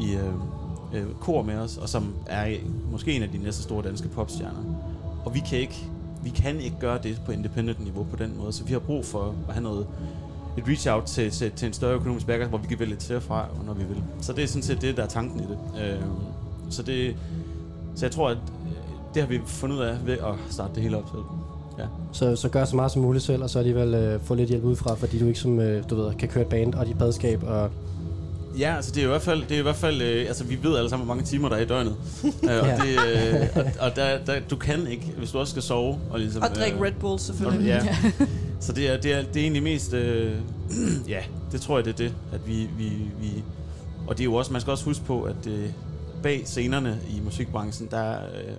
i 0.00 0.14
øh, 0.14 0.32
øh, 0.92 1.06
kor 1.20 1.42
med 1.42 1.56
os, 1.56 1.76
og 1.76 1.88
som 1.88 2.14
er 2.26 2.56
måske 2.90 3.12
en 3.12 3.22
af 3.22 3.28
de 3.28 3.38
næste 3.38 3.62
store 3.62 3.82
danske 3.82 4.08
popstjerner. 4.08 4.74
Og 5.24 5.34
vi 5.34 5.40
kan 5.50 5.58
ikke, 5.58 5.86
vi 6.22 6.30
kan 6.30 6.60
ikke 6.60 6.76
gøre 6.80 6.98
det 7.02 7.20
på 7.26 7.32
independent 7.32 7.84
niveau 7.84 8.04
på 8.04 8.16
den 8.16 8.34
måde, 8.38 8.52
så 8.52 8.64
vi 8.64 8.72
har 8.72 8.80
brug 8.80 9.04
for 9.04 9.34
at 9.48 9.54
have 9.54 9.62
noget 9.62 9.86
et 10.58 10.64
reach 10.68 10.86
out 10.90 11.04
til, 11.04 11.30
til, 11.30 11.50
til 11.50 11.66
en 11.66 11.72
større 11.72 11.94
økonomisk 11.94 12.26
backer, 12.26 12.46
hvor 12.48 12.58
vi 12.58 12.66
kan 12.66 12.78
vælge 12.80 12.96
til 12.96 13.16
og 13.16 13.22
fra, 13.22 13.46
når 13.66 13.74
vi 13.74 13.84
vil. 13.84 14.02
Så 14.20 14.32
det 14.32 14.44
er 14.44 14.48
sådan 14.48 14.62
set 14.62 14.82
det, 14.82 14.96
der 14.96 15.02
er 15.02 15.06
tanken 15.06 15.40
i 15.40 15.42
det. 15.42 15.58
Øh, 15.84 16.00
så 16.70 16.82
det, 16.82 17.16
så 17.94 18.06
jeg 18.06 18.12
tror, 18.12 18.28
at 18.30 18.36
øh, 18.36 18.72
det 19.14 19.22
har 19.22 19.28
vi 19.28 19.40
fundet 19.46 19.76
ud 19.76 19.82
af 19.82 19.96
ved 20.06 20.14
at 20.14 20.34
starte 20.50 20.74
det 20.74 20.82
hele 20.82 20.96
op 20.96 21.04
selv. 21.12 21.22
Ja. 21.78 21.84
Så, 22.12 22.36
så 22.36 22.48
gør 22.48 22.64
så 22.64 22.76
meget 22.76 22.90
som 22.92 23.02
muligt 23.02 23.24
selv, 23.24 23.42
og 23.42 23.50
så 23.50 23.58
alligevel 23.58 23.94
øh, 23.94 24.20
få 24.24 24.34
lidt 24.34 24.48
hjælp 24.48 24.64
udefra, 24.64 24.94
fordi 24.94 25.18
du 25.18 25.26
ikke 25.26 25.40
som, 25.40 25.60
øh, 25.60 25.84
du 25.90 25.94
ved, 25.96 26.14
kan 26.14 26.28
køre 26.28 26.42
et 26.42 26.48
band 26.50 26.74
og 26.74 26.86
dit 26.86 26.98
padskab. 26.98 27.42
Og, 27.46 27.70
Ja, 28.58 28.76
altså 28.76 28.90
det 28.94 29.00
er 29.00 29.04
i 29.04 29.08
hvert 29.08 29.22
fald, 29.22 29.42
det 29.42 29.54
er 29.54 29.58
i 29.58 29.62
hvert 29.62 29.76
fald 29.76 30.02
øh, 30.02 30.26
altså 30.28 30.44
vi 30.44 30.58
ved 30.62 30.76
alle 30.76 30.90
sammen, 30.90 31.06
hvor 31.06 31.14
mange 31.14 31.26
timer 31.26 31.48
der 31.48 31.56
er 31.56 31.60
i 31.60 31.64
døgnet. 31.64 31.96
øh, 32.24 32.30
og 32.42 32.66
det, 32.66 32.98
øh, 33.32 33.48
og, 33.56 33.64
og 33.80 33.96
der, 33.96 34.18
der, 34.26 34.40
du 34.50 34.56
kan 34.56 34.86
ikke, 34.86 35.12
hvis 35.18 35.30
du 35.30 35.38
også 35.38 35.50
skal 35.50 35.62
sove. 35.62 35.98
Og, 36.10 36.18
ligesom, 36.18 36.42
Og 36.42 36.48
drikke 36.48 36.84
Red 36.84 36.92
Bull 37.00 37.12
og, 37.12 37.20
selvfølgelig. 37.20 37.66
ja. 37.66 37.86
Så 38.60 38.72
det 38.72 38.88
er, 38.88 39.00
det, 39.00 39.12
er, 39.12 39.22
det 39.22 39.36
er 39.36 39.40
egentlig 39.40 39.62
mest, 39.62 39.92
øh, 39.92 40.40
ja, 41.08 41.24
det 41.52 41.60
tror 41.60 41.78
jeg, 41.78 41.84
det 41.84 41.92
er 41.92 41.96
det, 41.96 42.14
at 42.32 42.46
vi, 42.46 42.68
vi, 42.76 42.88
vi, 43.20 43.44
og 44.06 44.18
det 44.18 44.20
er 44.20 44.24
jo 44.24 44.34
også, 44.34 44.52
man 44.52 44.60
skal 44.60 44.70
også 44.70 44.84
huske 44.84 45.04
på, 45.04 45.22
at 45.22 45.46
øh, 45.46 45.70
bag 46.22 46.46
scenerne 46.46 47.00
i 47.10 47.20
musikbranchen, 47.20 47.88
der 47.90 47.98
er 47.98 48.26
øh, 48.26 48.56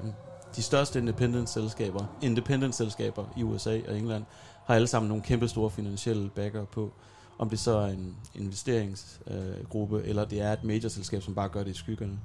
de 0.55 0.61
største 0.61 0.99
independent-selskaber, 0.99 2.05
independent-selskaber 2.21 3.25
i 3.37 3.43
USA 3.43 3.79
og 3.87 3.97
England, 3.97 4.23
har 4.65 4.75
alle 4.75 4.87
sammen 4.87 5.09
nogle 5.09 5.23
kæmpe 5.23 5.47
store 5.47 5.69
finansielle 5.69 6.29
backer 6.29 6.65
på. 6.65 6.91
Om 7.37 7.49
det 7.49 7.59
så 7.59 7.71
er 7.77 7.87
en 7.87 8.15
investeringsgruppe, 8.35 9.57
øh, 9.57 9.65
gruppe, 9.69 10.03
eller 10.03 10.25
det 10.25 10.41
er 10.41 10.53
et 10.53 10.63
major-selskab, 10.63 11.21
som 11.21 11.35
bare 11.35 11.49
gør 11.49 11.63
det 11.63 11.71
i 11.71 11.73
skyggerne. 11.73 12.19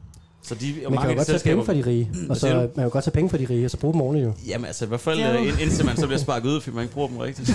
Så 0.46 0.54
de, 0.54 0.74
og 0.86 0.92
man 0.92 1.00
kan 1.00 1.10
jo 1.10 1.16
godt 1.16 1.26
tage 1.26 1.38
penge 1.44 1.64
fra 1.64 1.74
de 1.74 1.82
rige, 1.86 2.10
og 2.30 2.36
så, 2.36 2.46
man 2.54 2.70
kan 2.74 2.84
jo 2.84 2.90
godt 2.92 3.04
tage 3.04 3.12
penge 3.12 3.30
fra 3.30 3.38
de 3.38 3.46
rige, 3.50 3.64
og 3.64 3.70
så 3.70 3.76
bruge 3.76 3.92
dem 3.94 4.00
ordentligt 4.00 4.26
jo. 4.26 4.32
Jamen 4.48 4.66
altså 4.66 4.84
i 4.84 4.88
hvert 4.88 5.00
fald, 5.00 5.18
Ja. 5.18 5.36
ind- 5.36 5.60
indtil 5.60 5.86
man 5.86 5.96
så 5.96 6.06
bliver 6.06 6.18
sparket 6.18 6.48
ud, 6.48 6.60
fordi 6.60 6.74
man 6.74 6.82
ikke 6.82 6.94
bruger 6.94 7.08
dem 7.08 7.16
rigtigt. 7.18 7.48
ja, 7.48 7.54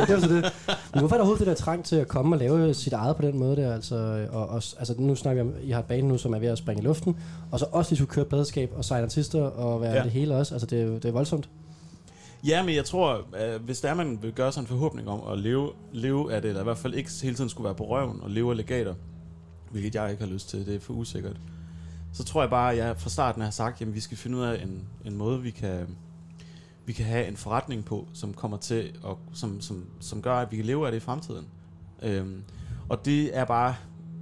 det 0.06 0.14
var 0.14 0.20
så 0.20 0.28
det. 0.34 0.52
Men 0.92 1.00
hvorfor 1.00 1.06
er 1.06 1.08
der 1.08 1.16
overhovedet 1.16 1.38
det 1.38 1.46
der 1.46 1.54
trang 1.64 1.84
til 1.84 1.96
at 1.96 2.08
komme 2.08 2.34
og 2.36 2.38
lave 2.40 2.74
sit 2.74 2.92
eget 2.92 3.16
på 3.16 3.22
den 3.22 3.38
måde 3.38 3.56
der? 3.56 3.74
Altså, 3.74 4.26
og, 4.32 4.48
og, 4.48 4.54
altså 4.78 4.94
nu 4.98 5.14
snakker 5.14 5.42
vi 5.42 5.48
om, 5.50 5.54
I 5.62 5.70
har 5.70 5.78
et 5.80 5.84
bane 5.84 6.08
nu, 6.08 6.18
som 6.18 6.34
er 6.34 6.38
ved 6.38 6.48
at 6.48 6.58
springe 6.58 6.82
i 6.82 6.86
luften, 6.86 7.16
og 7.50 7.58
så 7.58 7.66
også 7.72 7.90
lige 7.90 7.96
skulle 7.98 8.10
køre 8.10 8.24
pladeskab 8.24 8.72
og 8.76 8.84
signe 8.84 9.02
artister 9.02 9.42
og 9.42 9.80
være 9.80 9.92
Ja. 9.96 10.02
det 10.02 10.10
hele 10.10 10.34
også. 10.36 10.54
Altså 10.54 10.66
det 10.66 10.80
er, 10.82 10.86
det 10.86 11.04
er 11.04 11.12
voldsomt. 11.12 11.48
Ja, 12.46 12.62
men 12.62 12.74
jeg 12.74 12.84
tror, 12.84 13.12
øh, 13.14 13.62
hvis 13.64 13.80
der 13.80 13.94
man 13.94 14.18
vil 14.22 14.32
gøre 14.32 14.52
sig 14.52 14.60
en 14.60 14.66
forhåbning 14.66 15.08
om 15.08 15.20
at 15.32 15.38
leve, 15.38 15.68
leve 15.92 16.32
af 16.34 16.42
det, 16.42 16.48
eller 16.48 16.60
i 16.60 16.64
hvert 16.64 16.78
fald 16.78 16.94
ikke 16.94 17.10
hele 17.22 17.34
tiden 17.36 17.50
skulle 17.50 17.64
være 17.64 17.74
på 17.74 17.84
røven 17.88 18.18
og 18.22 18.30
leve 18.30 18.50
af 18.50 18.56
legater, 18.56 18.94
hvilket 19.70 19.94
jeg 19.94 20.10
ikke 20.10 20.24
har 20.24 20.30
lyst 20.30 20.48
til, 20.50 20.66
det 20.66 20.74
er 20.74 20.80
for 20.80 20.92
usikkert, 20.92 21.36
så 22.12 22.24
tror 22.24 22.42
jeg 22.42 22.50
bare, 22.50 22.72
at 22.72 22.78
jeg 22.78 22.96
fra 22.96 23.10
starten 23.10 23.42
har 23.42 23.50
sagt, 23.50 23.82
at 23.82 23.94
vi 23.94 24.00
skal 24.00 24.16
finde 24.16 24.38
ud 24.38 24.42
af 24.42 24.62
en, 24.62 24.88
en 25.04 25.16
måde, 25.16 25.42
vi 25.42 25.50
kan, 25.50 25.96
vi 26.86 26.92
kan 26.92 27.04
have 27.06 27.28
en 27.28 27.36
forretning 27.36 27.84
på, 27.84 28.08
som 28.12 28.34
kommer 28.34 28.56
til, 28.56 28.98
og 29.02 29.18
som, 29.32 29.60
som, 29.60 29.86
som 30.00 30.22
gør, 30.22 30.34
at 30.34 30.50
vi 30.50 30.56
kan 30.56 30.66
leve 30.66 30.86
af 30.86 30.92
det 30.92 30.98
i 30.98 31.00
fremtiden. 31.00 31.46
Øhm, 32.02 32.42
og 32.88 33.04
det 33.04 33.36
er 33.36 33.44
bare, 33.44 33.74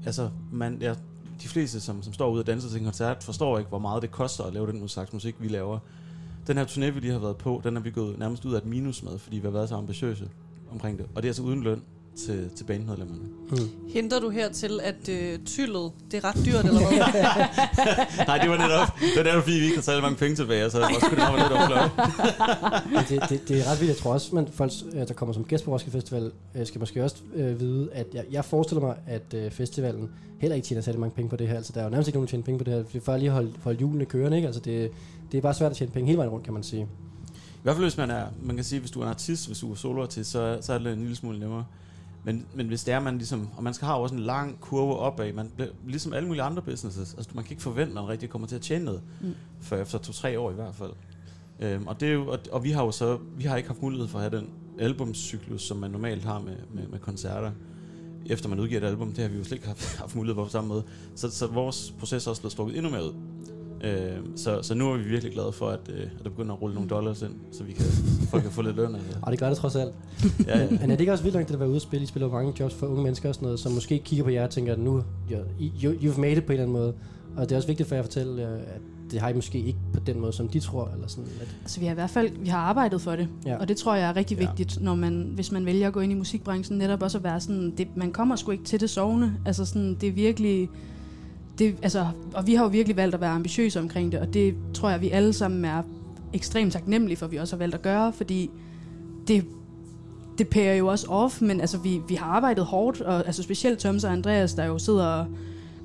altså, 0.07 0.31
man, 0.53 0.79
ja, 0.81 0.95
de 1.43 1.49
fleste, 1.49 1.81
som, 1.81 2.03
som 2.03 2.13
står 2.13 2.31
ude 2.31 2.43
og 2.43 2.47
danser 2.47 2.69
til 2.69 2.79
en 2.79 2.85
koncert, 2.85 3.23
forstår 3.23 3.59
ikke, 3.59 3.69
hvor 3.69 3.79
meget 3.79 4.03
det 4.03 4.11
koster 4.11 4.45
at 4.45 4.53
lave 4.53 4.67
den 4.67 4.89
slags 4.89 5.13
musik, 5.13 5.35
vi 5.39 5.49
laver. 5.49 5.79
Den 6.47 6.57
her 6.57 6.65
turné, 6.65 6.91
vi 6.91 7.01
lige 7.01 7.13
har 7.13 7.19
været 7.19 7.37
på, 7.37 7.61
den 7.65 7.77
er 7.77 7.81
vi 7.81 7.91
gået 7.91 8.19
nærmest 8.19 8.45
ud 8.45 8.55
af 8.55 8.59
et 8.59 8.67
minus 8.67 9.03
med, 9.03 9.19
fordi 9.19 9.37
vi 9.37 9.47
har 9.47 9.51
været 9.51 9.69
så 9.69 9.77
ambitiøse 9.77 10.29
omkring 10.71 10.99
det. 10.99 11.07
Og 11.15 11.23
det 11.23 11.25
er 11.25 11.31
altså 11.31 11.43
uden 11.43 11.63
løn 11.63 11.83
til, 12.19 12.51
til 12.57 12.65
bandmedlemmerne. 12.65 13.23
Mm. 13.51 13.57
Henter 13.89 14.21
du 14.21 14.31
her 14.31 14.53
til, 14.53 14.81
at 14.83 15.09
øh, 15.09 15.39
tyllet, 15.47 15.93
det 16.11 16.25
er 16.25 16.25
ret 16.25 16.37
dyrt, 16.47 16.65
eller 16.65 16.81
hvad? 16.89 18.27
Nej, 18.27 18.39
det 18.39 18.51
var 18.51 18.57
netop, 18.57 18.89
det 19.01 19.17
var 19.17 19.23
netop 19.23 19.43
fordi, 19.43 19.57
vi 19.57 19.63
ikke 19.63 19.77
havde 19.77 19.85
særlig 19.85 20.03
mange 20.03 20.17
penge 20.17 20.37
tilbage, 20.37 20.71
så 20.71 20.79
det 20.79 21.19
nok 21.19 21.19
være 21.19 21.49
lidt 21.49 21.67
flot. 21.67 21.91
Men 22.93 23.05
det, 23.09 23.31
det, 23.31 23.49
det 23.49 23.61
er 23.61 23.71
ret 23.71 23.81
vildt. 23.81 23.93
Jeg 23.93 23.97
tror 23.97 24.13
også, 24.13 24.37
at 24.37 24.49
folk, 24.53 24.73
der 25.09 25.15
kommer 25.15 25.33
som 25.33 25.45
gæst 25.45 25.65
på 25.65 25.73
Roskilde 25.73 25.99
Festival, 25.99 26.33
øh, 26.55 26.67
skal 26.67 26.79
måske 26.79 27.05
også 27.05 27.17
øh, 27.35 27.61
vide, 27.61 27.89
at 27.93 28.07
jeg, 28.15 28.25
jeg 28.31 28.45
forestiller 28.45 28.83
mig, 28.83 28.97
at 29.07 29.35
øh, 29.35 29.51
festivalen 29.51 30.11
heller 30.39 30.55
ikke 30.57 30.67
tjener 30.67 30.83
særlig 30.83 31.01
mange 31.01 31.15
penge 31.15 31.31
på 31.31 31.37
det 31.37 31.49
her. 31.49 31.57
Altså, 31.57 31.73
der 31.75 31.81
er 31.81 31.85
jo 31.85 31.91
nærmest 31.91 32.09
ikke 32.09 32.17
nogen, 32.17 32.27
der 32.27 32.31
tjener 32.31 32.45
penge 32.45 32.59
på 32.59 32.65
det 32.65 32.73
her. 32.73 32.81
Er 32.81 33.05
for 33.05 33.17
lige 33.17 33.31
holde, 33.31 33.53
holde 33.63 33.79
hjulene 33.79 34.05
kørende, 34.05 34.37
ikke? 34.37 34.47
Altså, 34.47 34.61
det, 34.61 34.91
det 35.33 35.39
er 35.39 35.43
bare 35.43 35.55
svært 35.55 35.71
at 35.71 35.77
tjene 35.77 35.93
penge 35.93 36.07
hele 36.07 36.19
vejen 36.19 36.31
rundt, 36.31 36.45
kan 36.45 36.55
man 36.55 36.63
sige. 36.63 36.83
I 37.59 37.61
hvert 37.63 37.75
fald 37.77 37.85
hvis 37.85 37.97
man 37.97 38.11
er, 38.11 38.27
man 38.43 38.57
kan 38.57 38.65
sige, 38.65 38.81
hvis 38.81 38.91
du 38.91 39.01
er 39.01 39.05
en 39.05 39.11
artist, 39.11 39.47
hvis 39.47 39.59
du 39.59 39.71
er 39.71 39.75
soloartist, 39.75 40.31
så, 40.31 40.59
så 40.61 40.73
er 40.73 40.79
det 40.79 40.93
en 40.93 40.99
lille 40.99 41.17
smule 41.17 41.39
nemmere. 41.39 41.65
Men, 42.29 42.47
men 42.55 42.67
hvis 42.67 42.85
det 42.85 42.95
er, 42.95 43.01
man 43.01 43.19
ligesom, 43.19 43.49
og 43.57 43.63
man 43.63 43.75
skal 43.75 43.87
have 43.87 43.99
også 43.99 44.15
en 44.15 44.21
lang 44.21 44.61
kurve 44.61 44.97
opad, 44.97 45.33
man 45.33 45.53
ligesom 45.87 46.13
alle 46.13 46.27
mulige 46.27 46.43
andre 46.43 46.63
businesses, 46.63 47.15
altså 47.15 47.31
man 47.35 47.45
kan 47.45 47.53
ikke 47.53 47.63
forvente, 47.63 47.91
at 47.91 47.95
man 47.95 48.09
rigtig 48.09 48.31
kommer 48.31 48.49
til 48.49 48.57
at 48.57 48.63
tjene 48.63 48.85
noget, 48.85 49.03
mm. 49.21 49.35
for 49.61 49.77
efter 49.77 49.99
to-tre 49.99 50.39
år 50.39 50.51
i 50.51 50.55
hvert 50.55 50.75
fald. 50.75 50.91
Øhm, 51.61 51.87
og, 51.87 52.01
det 52.01 52.09
er 52.09 52.13
jo, 52.13 52.31
og, 52.31 52.39
og, 52.53 52.65
vi 52.65 52.71
har 52.71 52.85
jo 52.85 52.91
så, 52.91 53.19
vi 53.37 53.45
har 53.45 53.57
ikke 53.57 53.69
haft 53.69 53.83
mulighed 53.83 54.09
for 54.09 54.19
at 54.19 54.31
have 54.31 54.41
den 54.41 54.51
albumcyklus, 54.79 55.63
som 55.63 55.77
man 55.77 55.91
normalt 55.91 56.25
har 56.25 56.39
med, 56.39 56.57
med, 56.75 56.87
med 56.87 56.99
koncerter. 56.99 57.53
Efter 58.27 58.49
man 58.49 58.61
udgiver 58.61 58.81
et 58.81 58.87
album, 58.87 59.13
det 59.13 59.19
har 59.19 59.29
vi 59.29 59.39
jo 59.39 59.45
slet 59.45 59.57
ikke 59.57 59.67
haft, 59.67 59.97
haft 59.99 60.17
mulighed 60.17 60.35
for 60.35 60.45
på 60.45 60.51
samme 60.51 60.69
måde. 60.69 60.83
Så, 61.15 61.31
så 61.31 61.47
vores 61.47 61.95
proces 61.99 62.27
er 62.27 62.31
også 62.31 62.43
blevet 62.43 62.53
strukket 62.53 62.77
endnu 62.77 62.91
mere 62.91 63.05
ud. 63.05 63.15
Øh, 63.85 64.11
så, 64.37 64.59
så 64.63 64.75
nu 64.75 64.93
er 64.93 64.97
vi 64.97 65.03
virkelig 65.03 65.33
glade 65.33 65.53
for, 65.53 65.69
at, 65.69 65.81
øh, 65.95 66.03
at 66.03 66.25
der 66.25 66.31
begynder 66.31 66.55
at 66.55 66.63
rulle 66.63 66.75
nogle 66.75 66.91
dollars 66.91 67.23
ind, 67.23 67.33
så 67.53 67.65
vi 67.65 67.73
kan, 67.73 67.85
folk 68.31 68.43
kan 68.43 68.53
få 68.53 68.63
lidt 68.63 68.77
løn. 68.77 68.95
Altså. 68.95 69.19
Og 69.23 69.33
det 69.33 69.41
gør 69.41 69.49
det 69.49 69.57
trods 69.59 69.77
alt. 69.77 69.95
Ja, 70.47 70.59
ja. 70.59 70.67
Men 70.71 70.81
er 70.83 70.87
det 70.87 71.01
ikke 71.01 71.13
også 71.13 71.25
vildt 71.25 71.37
nok, 71.39 71.47
det 71.49 71.55
at 71.55 71.61
være 71.61 71.69
ude 71.69 71.77
og 71.77 71.81
spille? 71.83 72.05
I 72.05 72.07
spiller 72.07 72.29
mange 72.29 72.53
jobs 72.61 72.75
for 72.75 72.87
unge 72.87 73.03
mennesker 73.03 73.29
og 73.29 73.35
sådan 73.35 73.47
noget, 73.47 73.61
som 73.61 73.73
måske 73.73 73.99
kigger 74.05 74.25
på 74.25 74.31
jer 74.31 74.45
og 74.45 74.51
tænker, 74.51 74.73
at 74.73 74.79
nu, 74.79 75.03
you, 75.85 75.93
you've 75.93 76.21
made 76.21 76.33
it 76.33 76.45
på 76.45 76.53
en 76.53 76.59
eller 76.61 76.63
anden 76.63 76.73
måde. 76.73 76.95
Og 77.37 77.43
det 77.49 77.53
er 77.53 77.57
også 77.57 77.69
vigtigt 77.69 77.89
for 77.89 77.95
jer 77.95 78.03
at 78.03 78.07
fortælle, 78.07 78.43
øh, 78.49 78.53
at 78.61 78.81
det 79.11 79.21
har 79.21 79.29
I 79.29 79.33
måske 79.33 79.59
ikke 79.59 79.79
på 79.95 80.01
den 80.01 80.21
måde, 80.21 80.33
som 80.33 80.49
de 80.49 80.61
tror. 80.61 80.91
Eller 80.95 81.07
sådan, 81.09 81.25
at, 81.41 81.49
Altså, 81.63 81.81
vi 81.81 81.87
har 81.87 81.93
i 81.93 81.95
hvert 81.95 82.11
fald 82.11 82.31
vi 82.41 82.49
har 82.49 82.59
arbejdet 82.59 83.01
for 83.01 83.17
det, 83.17 83.29
Ja. 83.45 83.51
ja. 83.51 83.57
og 83.57 83.69
det 83.69 83.77
tror 83.77 83.95
jeg 83.95 84.09
er 84.09 84.17
rigtig 84.17 84.39
Ja. 84.39 84.47
vigtigt, 84.47 84.83
når 84.83 84.95
man, 84.95 85.31
hvis 85.35 85.53
man 85.53 85.67
vælger 85.67 85.87
at 85.87 85.93
gå 85.93 86.01
ind 86.01 86.13
i 86.13 86.15
musikbranchen, 86.15 86.79
netop 86.79 87.03
også 87.03 87.19
at 87.19 87.25
være 87.25 87.41
sådan, 87.41 87.75
det, 87.79 87.89
man 87.97 88.13
kommer 88.13 88.37
sgu 88.37 88.51
ikke 88.51 88.65
til 88.65 88.81
det 88.81 88.91
sovende. 88.91 89.33
Altså 89.47 89.65
sådan, 89.65 89.95
det 90.01 90.09
er 90.09 90.13
virkelig, 90.13 90.69
det, 91.59 91.77
altså, 91.83 92.07
og 92.35 92.47
vi 92.47 92.55
har 92.55 92.65
jo 92.65 92.69
virkelig 92.69 92.97
valgt 92.97 93.15
at 93.15 93.21
være 93.21 93.31
ambitiøse 93.31 93.81
omkring 93.81 94.13
det, 94.13 94.21
og 94.21 94.35
det 94.35 94.55
tror 94.75 94.91
jeg, 94.91 95.01
vi 95.01 95.11
alle 95.11 95.33
sammen 95.33 95.65
er 95.65 95.83
ekstremt 96.33 96.73
taknemmelige 96.73 97.17
for, 97.17 97.27
at 97.27 97.33
vi 97.33 97.37
også 97.37 97.57
har 97.57 97.59
valgt 97.59 97.75
at 97.75 97.83
gøre, 97.83 98.13
fordi 98.13 98.51
det, 99.29 99.45
det 100.39 100.49
pærer 100.49 100.75
jo 100.75 100.87
også 100.87 101.07
off, 101.09 101.41
men 101.41 101.61
altså, 101.61 101.79
vi, 101.79 102.01
vi 102.09 102.15
har 102.15 102.27
arbejdet 102.27 102.65
hårdt, 102.65 103.01
og 103.01 103.27
altså, 103.27 103.43
specielt 103.43 103.79
Thomas 103.79 104.05
og 104.05 104.13
Andreas, 104.13 104.55
der 104.55 104.65
jo 104.65 104.79
sidder 104.79 105.07
og 105.07 105.27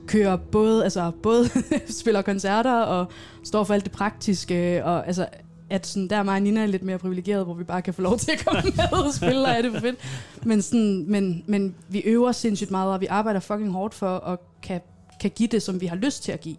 kører 0.08 0.36
både, 0.36 0.84
altså, 0.84 1.12
både 1.24 1.46
spiller 2.02 2.22
koncerter 2.22 2.82
og 2.82 3.06
står 3.44 3.64
for 3.64 3.74
alt 3.74 3.84
det 3.84 3.92
praktiske, 3.92 4.86
og 4.86 5.08
altså, 5.08 5.28
at 5.70 5.88
sådan, 5.88 6.08
der 6.08 6.16
er 6.16 6.24
mig 6.24 6.36
og 6.36 6.42
Nina 6.42 6.66
lidt 6.66 6.84
mere 6.84 6.98
privilegeret, 6.98 7.46
hvor 7.46 7.54
vi 7.54 7.64
bare 7.64 7.82
kan 7.82 7.94
få 7.94 8.02
lov 8.02 8.18
til 8.18 8.32
at 8.32 8.46
komme 8.46 8.62
med 8.76 9.06
og 9.06 9.14
spille, 9.14 9.42
og 9.42 9.50
er 9.50 9.62
det 9.62 9.72
for 9.72 9.80
fedt. 9.80 9.96
Men, 10.44 10.62
sådan, 10.62 11.06
men, 11.08 11.44
men 11.48 11.76
vi 11.90 12.00
øver 12.00 12.32
sindssygt 12.32 12.72
meget, 12.72 12.94
og 12.94 13.02
vi 13.02 13.06
arbejder 13.06 13.40
fucking 13.40 13.72
hårdt 13.72 13.94
for 13.94 14.18
at 14.18 14.40
kan, 14.64 14.82
kan 15.24 15.32
give 15.36 15.48
det, 15.48 15.62
som 15.62 15.82
vi 15.82 15.86
har 15.86 15.96
lyst 15.96 16.24
til 16.24 16.32
at 16.32 16.42
give. 16.42 16.58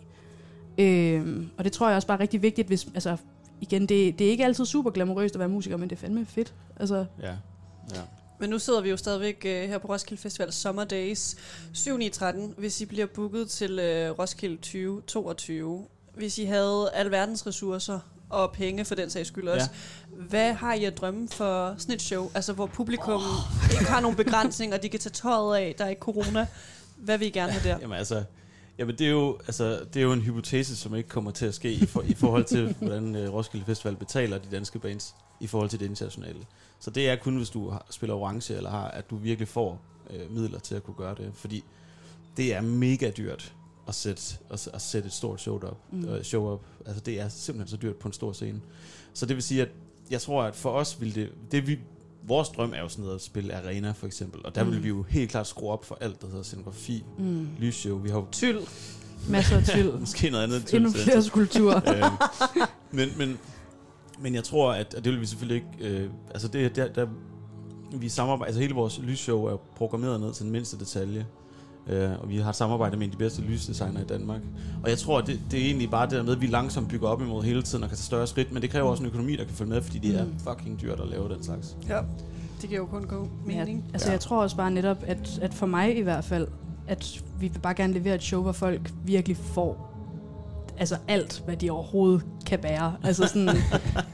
Øhm, 0.79 1.51
og 1.57 1.65
det 1.65 1.73
tror 1.73 1.89
jeg 1.89 1.97
også 1.97 2.09
bare 2.09 2.17
er 2.17 2.21
rigtig 2.21 2.43
vigtigt, 2.43 2.69
hvis, 2.69 2.87
altså, 2.95 3.17
igen, 3.61 3.83
det, 3.83 4.19
det 4.19 4.27
er 4.27 4.31
ikke 4.31 4.45
altid 4.45 4.65
super 4.65 4.91
glamourøst 4.91 5.35
at 5.35 5.39
være 5.39 5.49
musiker, 5.49 5.77
men 5.77 5.91
det 5.91 5.97
er 5.97 6.01
fandme 6.01 6.27
fedt. 6.27 6.55
Altså, 6.77 7.07
ja. 7.23 7.31
ja. 7.95 8.01
Men 8.39 8.51
nu 8.51 8.59
sidder 8.59 8.81
vi 8.81 8.91
jo 8.91 8.97
stadigvæk 8.97 9.43
uh, 9.45 9.51
her 9.51 9.79
på 9.79 9.89
Roskilde 9.89 10.23
Festival 10.23 10.53
Summer 10.53 10.85
Days 10.85 11.37
7. 11.73 12.11
13. 12.13 12.55
Hvis 12.59 12.81
I 12.81 12.85
bliver 12.85 13.07
booket 13.07 13.51
til 13.51 13.73
uh, 13.73 14.19
Roskilde 14.19 14.57
2022, 14.57 15.87
hvis 16.15 16.39
I 16.39 16.45
havde 16.45 16.91
alverdens 16.95 17.47
ressourcer 17.47 17.99
og 18.31 18.53
penge 18.53 18.85
for 18.85 18.95
den 18.95 19.11
sags 19.11 19.29
skyld 19.29 19.49
også, 19.49 19.69
ja. 20.11 20.23
hvad 20.23 20.53
har 20.53 20.75
I 20.75 20.85
at 20.85 20.99
drømme 20.99 21.29
for 21.29 21.75
sådan 21.79 21.95
et 21.95 22.03
show? 22.03 22.31
Altså 22.35 22.53
hvor 22.53 22.67
publikum 22.67 23.23
oh. 23.23 23.71
ikke 23.73 23.85
har 23.85 24.01
nogen 24.01 24.17
begrænsninger, 24.17 24.77
de 24.77 24.89
kan 24.89 25.01
tage 25.01 25.13
tøjet 25.13 25.57
af, 25.57 25.75
der 25.79 25.85
er 25.85 25.89
ikke 25.89 26.01
corona. 26.01 26.47
Hvad 26.97 27.19
vil 27.19 27.27
I 27.27 27.31
gerne 27.31 27.53
have 27.53 27.69
der? 27.69 27.79
Jamen 27.83 27.99
altså, 27.99 28.25
jamen 28.79 28.99
det 28.99 29.07
er, 29.07 29.11
jo, 29.11 29.39
altså, 29.47 29.85
det 29.95 30.01
er 30.01 30.05
jo 30.05 30.13
en 30.13 30.21
hypotese, 30.21 30.77
som 30.77 30.95
ikke 30.95 31.09
kommer 31.09 31.31
til 31.31 31.47
at 31.47 31.55
ske 31.55 31.73
i, 31.73 31.87
for, 31.87 32.03
i 32.03 32.15
forhold 32.15 32.45
til, 32.45 32.75
hvordan 32.79 33.17
uh, 33.17 33.35
Roskilde 33.35 33.67
Festival 33.67 33.97
betaler 33.97 34.39
de 34.39 34.49
danske 34.51 34.79
bands 34.79 35.15
i 35.41 35.47
forhold 35.47 35.71
til 35.71 35.81
det 35.81 35.87
internationale. 35.87 36.47
Så 36.81 36.91
det 36.91 37.09
er 37.09 37.17
kun, 37.17 37.37
hvis 37.37 37.51
du 37.51 37.71
har, 37.71 37.87
spiller 37.91 38.15
orange, 38.15 38.55
eller 38.55 38.71
har, 38.71 38.89
at 38.89 39.11
du 39.11 39.17
virkelig 39.17 39.49
får 39.49 39.81
øh, 40.11 40.31
midler 40.31 40.59
til 40.59 40.75
at 40.75 40.85
kunne 40.85 40.97
gøre 40.97 41.15
det. 41.15 41.31
Fordi 41.35 41.65
det 42.37 42.55
er 42.55 42.61
mega 42.61 43.11
dyrt 43.11 43.55
at 43.89 43.95
sætte, 43.95 44.37
at, 44.51 44.69
at 44.73 44.83
sætte 44.83 45.07
et 45.07 45.13
stort 45.13 45.41
show 45.41 45.61
op, 45.63 45.79
mm. 45.93 46.09
uh, 46.09 46.23
show 46.23 46.47
op. 46.47 46.67
Altså 46.87 47.01
det 47.01 47.21
er 47.21 47.29
simpelthen 47.29 47.69
så 47.71 47.77
dyrt 47.77 47.97
på 47.97 48.09
en 48.09 48.13
stor 48.13 48.33
scene. 48.33 48.61
Så 49.15 49.27
det 49.27 49.37
vil 49.37 49.43
sige, 49.43 49.63
at 49.63 49.69
jeg 50.11 50.21
tror, 50.21 50.43
at 50.43 50.55
for 50.55 50.71
os 50.71 51.01
vil 51.01 51.15
det, 51.15 51.33
det 51.51 51.67
vi, 51.67 51.79
vores 52.27 52.49
drøm 52.49 52.73
er 52.73 52.81
jo 52.81 52.89
sådan 52.89 53.03
noget 53.03 53.15
at 53.17 53.23
spille 53.23 53.57
arena 53.57 53.93
for 53.93 54.07
eksempel, 54.07 54.47
og 54.47 54.55
der 54.55 54.65
mm. 54.65 54.71
vil 54.71 54.83
vi 54.83 54.89
jo 54.89 55.03
helt 55.03 55.31
klart 55.31 55.47
skrue 55.47 55.71
op 55.71 55.85
for 55.85 55.99
alt, 56.01 56.21
der 56.23 56.27
hedder 56.27 56.43
scenografi, 56.43 57.05
mm. 57.19 57.49
lysshow. 57.59 57.99
Vi 57.99 58.09
har 58.09 58.17
jo 58.17 58.27
tyld. 58.33 58.61
Masser 59.29 59.57
af 59.57 59.65
tyld. 59.65 59.93
Måske 60.01 60.31
noget 60.31 60.45
andet 60.45 60.67
tyld. 60.67 60.81
Endnu 60.81 60.93
flere 60.93 61.23
skulpturer. 61.23 61.81
øhm, 61.95 62.17
men, 62.91 63.09
men, 63.19 63.39
men 64.21 64.35
jeg 64.35 64.45
tror, 64.45 64.73
at, 64.73 64.95
at 64.95 65.05
det 65.05 65.13
vil 65.13 65.21
vi 65.21 65.27
selvfølgelig 65.27 65.65
ikke... 65.81 65.95
Øh, 65.95 66.11
altså 66.31 66.49
det, 66.49 66.77
der, 66.77 66.93
der, 66.93 67.07
vi 67.93 68.09
samarbejder, 68.09 68.47
altså 68.47 68.61
hele 68.61 68.75
vores 68.75 68.99
lysshow 68.99 69.45
er 69.45 69.57
programmeret 69.77 70.21
ned 70.21 70.35
til 70.35 70.45
den 70.45 70.53
mindste 70.53 70.79
detalje. 70.79 71.27
Uh, 71.93 72.23
og 72.23 72.29
vi 72.29 72.39
har 72.39 72.51
et 72.51 72.57
samarbejde 72.57 72.97
med 72.97 73.07
en 73.07 73.11
af 73.11 73.13
de 73.13 73.19
bedste 73.19 73.43
lysdesigner 73.43 74.01
i 74.01 74.05
Danmark. 74.05 74.41
Og 74.83 74.91
jeg 74.91 74.99
tror, 74.99 75.19
at 75.19 75.27
det, 75.27 75.41
det 75.51 75.61
er 75.61 75.65
egentlig 75.65 75.91
bare 75.91 76.07
det 76.07 76.13
der 76.13 76.23
med, 76.23 76.33
at 76.33 76.41
vi 76.41 76.47
langsomt 76.47 76.89
bygger 76.89 77.09
op 77.09 77.23
imod 77.23 77.43
hele 77.43 77.63
tiden 77.63 77.85
og 77.85 77.91
kan 77.91 77.97
tage 77.97 78.05
større 78.05 78.27
skridt, 78.27 78.53
men 78.53 78.63
det 78.63 78.71
kræver 78.71 78.91
også 78.91 79.03
en 79.03 79.09
økonomi, 79.09 79.37
der 79.37 79.45
kan 79.45 79.55
følge 79.55 79.71
med, 79.71 79.83
fordi 79.83 79.99
det 79.99 80.21
er 80.21 80.27
fucking 80.49 80.81
dyrt 80.83 81.01
at 81.01 81.09
lave 81.09 81.29
den 81.29 81.43
slags. 81.43 81.77
Ja, 81.89 82.01
det 82.61 82.69
giver 82.69 82.81
jo 82.81 82.87
kun 82.87 83.05
god 83.05 83.27
mening. 83.47 83.85
Ja, 83.87 83.93
altså 83.93 84.09
ja. 84.09 84.13
jeg 84.13 84.21
tror 84.21 84.43
også 84.43 84.57
bare 84.57 84.71
netop, 84.71 85.05
at, 85.07 85.39
at 85.43 85.55
for 85.55 85.67
mig 85.67 85.99
i 85.99 86.01
hvert 86.01 86.25
fald, 86.25 86.49
at 86.87 87.23
vi 87.41 87.49
vil 87.49 87.59
bare 87.59 87.75
gerne 87.75 87.93
levere 87.93 88.15
et 88.15 88.23
show, 88.23 88.43
hvor 88.43 88.53
folk 88.53 88.93
virkelig 89.05 89.37
får 89.37 89.94
altså 90.79 90.97
alt, 91.09 91.43
hvad 91.45 91.57
de 91.57 91.71
overhovedet 91.71 92.23
kan 92.47 92.59
bære. 92.59 92.97
Altså 93.05 93.27
sådan, 93.27 93.49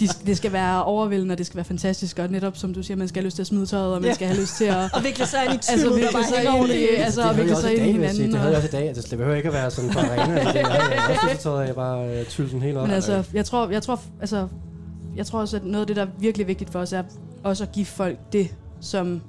de, 0.01 0.09
det 0.27 0.37
skal 0.37 0.53
være 0.53 0.85
overvældende, 0.85 1.33
og 1.33 1.39
det 1.39 1.47
skal 1.47 1.57
være 1.57 1.65
fantastisk, 1.65 2.19
og 2.19 2.29
netop 2.29 2.57
som 2.57 2.75
du 2.75 2.83
siger, 2.83 2.99
man 2.99 3.09
skal 3.09 3.21
have 3.23 3.27
lyst 3.27 3.37
til 3.37 3.43
at 3.43 3.47
smide 3.47 3.67
tøjet, 3.67 3.95
og 3.95 4.01
man 4.01 4.09
ja. 4.09 4.15
skal 4.15 4.27
have 4.27 4.41
lyst 4.41 4.57
til 4.57 4.65
at... 4.65 4.91
og 4.97 5.05
vikle 5.05 5.27
sig 5.27 5.45
ind 5.45 5.55
i 5.55 5.59
tyld, 5.59 5.73
altså, 5.73 5.95
vikle 5.95 6.11
sig 6.11 6.45
ind 6.45 6.71
i, 6.71 6.87
altså, 6.87 7.29
det 7.29 7.37
vikle 7.37 7.57
sig 7.57 7.77
ind 7.77 7.87
i 7.87 7.93
hinanden. 7.93 8.33
Det 8.33 8.39
havde 8.39 8.51
jeg 8.51 8.63
også 8.63 8.69
i 8.69 8.81
dag, 8.81 8.89
altså, 8.89 9.07
det 9.11 9.19
behøver 9.19 9.37
ikke 9.37 9.49
at 9.49 9.55
være 9.55 9.71
sådan 9.71 9.91
arena, 9.91 10.39
altså, 10.39 10.53
det 10.53 10.61
er 10.61 11.31
også 11.31 11.43
tøjet, 11.43 11.67
jeg 11.67 11.75
bare 11.75 12.21
uh, 12.21 12.27
tylden 12.27 12.63
helt 12.63 12.77
op. 12.77 12.87
Men 12.87 12.95
altså, 12.95 13.25
jeg 13.33 13.45
tror, 13.45 13.71
jeg 13.71 13.83
tror, 13.83 14.01
altså, 14.21 14.49
jeg 15.17 15.27
tror 15.27 15.41
også, 15.41 15.57
at 15.57 15.65
noget 15.65 15.81
af 15.81 15.87
det, 15.87 15.97
der 15.97 16.03
er 16.03 16.09
virkelig 16.19 16.47
vigtigt 16.47 16.71
for 16.71 16.79
os, 16.79 16.93
er 16.93 17.03
også 17.45 17.65
at 17.65 17.73
give 17.73 17.87
folk 17.87 18.19
det, 18.33 18.55
som 18.81 19.23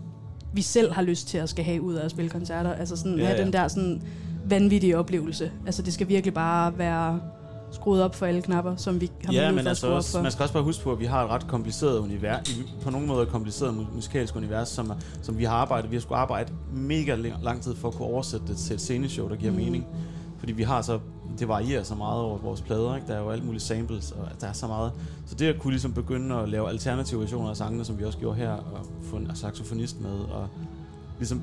vi 0.54 0.62
selv 0.62 0.92
har 0.92 1.02
lyst 1.02 1.28
til 1.28 1.38
at 1.38 1.50
skal 1.50 1.66
have 1.66 1.82
ud 1.82 1.94
af 1.94 2.06
at 2.06 2.12
spille 2.12 2.30
koncerter. 2.30 2.74
Altså 2.74 2.96
sådan, 2.96 3.18
ja, 3.18 3.26
have 3.26 3.38
ja. 3.38 3.44
den 3.44 3.54
der 3.54 3.68
sådan 3.68 4.02
vanvittig 4.46 4.98
oplevelse. 4.98 5.52
Altså 5.66 5.82
det 5.82 5.94
skal 5.94 6.08
virkelig 6.08 6.34
bare 6.34 6.78
være 6.78 7.20
skruet 7.72 8.04
op 8.04 8.16
for 8.16 8.26
alle 8.26 8.42
knapper, 8.42 8.76
som 8.76 9.02
vi 9.02 9.12
har 9.26 9.34
ja, 9.34 9.52
men 9.52 9.64
for 9.64 9.70
altså 9.70 9.88
at 9.88 9.94
også, 9.94 10.18
op 10.18 10.20
for. 10.20 10.24
man 10.24 10.32
skal 10.32 10.44
også 10.44 10.54
bare 10.54 10.64
huske 10.64 10.84
på, 10.84 10.92
at 10.92 11.00
vi 11.00 11.06
har 11.06 11.24
et 11.24 11.30
ret 11.30 11.48
kompliceret 11.48 12.00
univers, 12.00 12.60
på 12.84 12.90
nogle 12.90 13.08
måder 13.08 13.22
et 13.22 13.28
kompliceret 13.28 13.88
musikalsk 13.96 14.36
univers, 14.36 14.70
som, 14.70 14.92
som 15.22 15.38
vi 15.38 15.44
har 15.44 15.56
arbejdet, 15.56 15.92
vi 15.92 15.96
har 15.96 16.02
skulle 16.02 16.18
arbejde 16.18 16.54
mega 16.74 17.16
lang 17.42 17.62
tid 17.62 17.76
for 17.76 17.88
at 17.88 17.94
kunne 17.94 18.08
oversætte 18.08 18.48
det 18.48 18.58
til 18.58 18.74
et 18.74 18.82
sceneshow, 18.82 19.30
der 19.30 19.36
giver 19.36 19.52
mm. 19.52 19.58
mening. 19.58 19.86
Fordi 20.40 20.54
vi 20.54 20.64
har 20.64 20.82
så, 20.82 21.00
det 21.40 21.48
varierer 21.48 21.84
så 21.84 21.96
meget 21.96 22.22
over 22.22 22.38
vores 22.38 22.62
plader, 22.62 22.96
ikke? 22.96 23.08
der 23.08 23.14
er 23.14 23.20
jo 23.20 23.30
alle 23.30 23.44
mulige 23.44 23.62
samples, 23.62 24.12
og 24.12 24.42
der 24.42 24.48
er 24.48 24.54
så 24.54 24.68
meget. 24.68 24.92
Så 25.26 25.36
det 25.36 25.48
at 25.48 25.60
kunne 25.60 25.72
ligesom 25.72 25.94
begynde 25.94 26.36
at 26.36 26.50
lave 26.50 26.70
alternative 26.70 27.22
versioner 27.22 27.50
af 27.50 27.58
sangene, 27.58 27.86
som 27.86 28.00
vi 28.00 28.04
også 28.04 28.18
gjorde 28.18 28.38
her, 28.38 28.52
og 28.52 28.86
få 29.04 29.16
en 29.16 29.32
saxofonist 29.34 30.02
med, 30.02 30.20
og 30.20 30.48
ligesom 31.18 31.42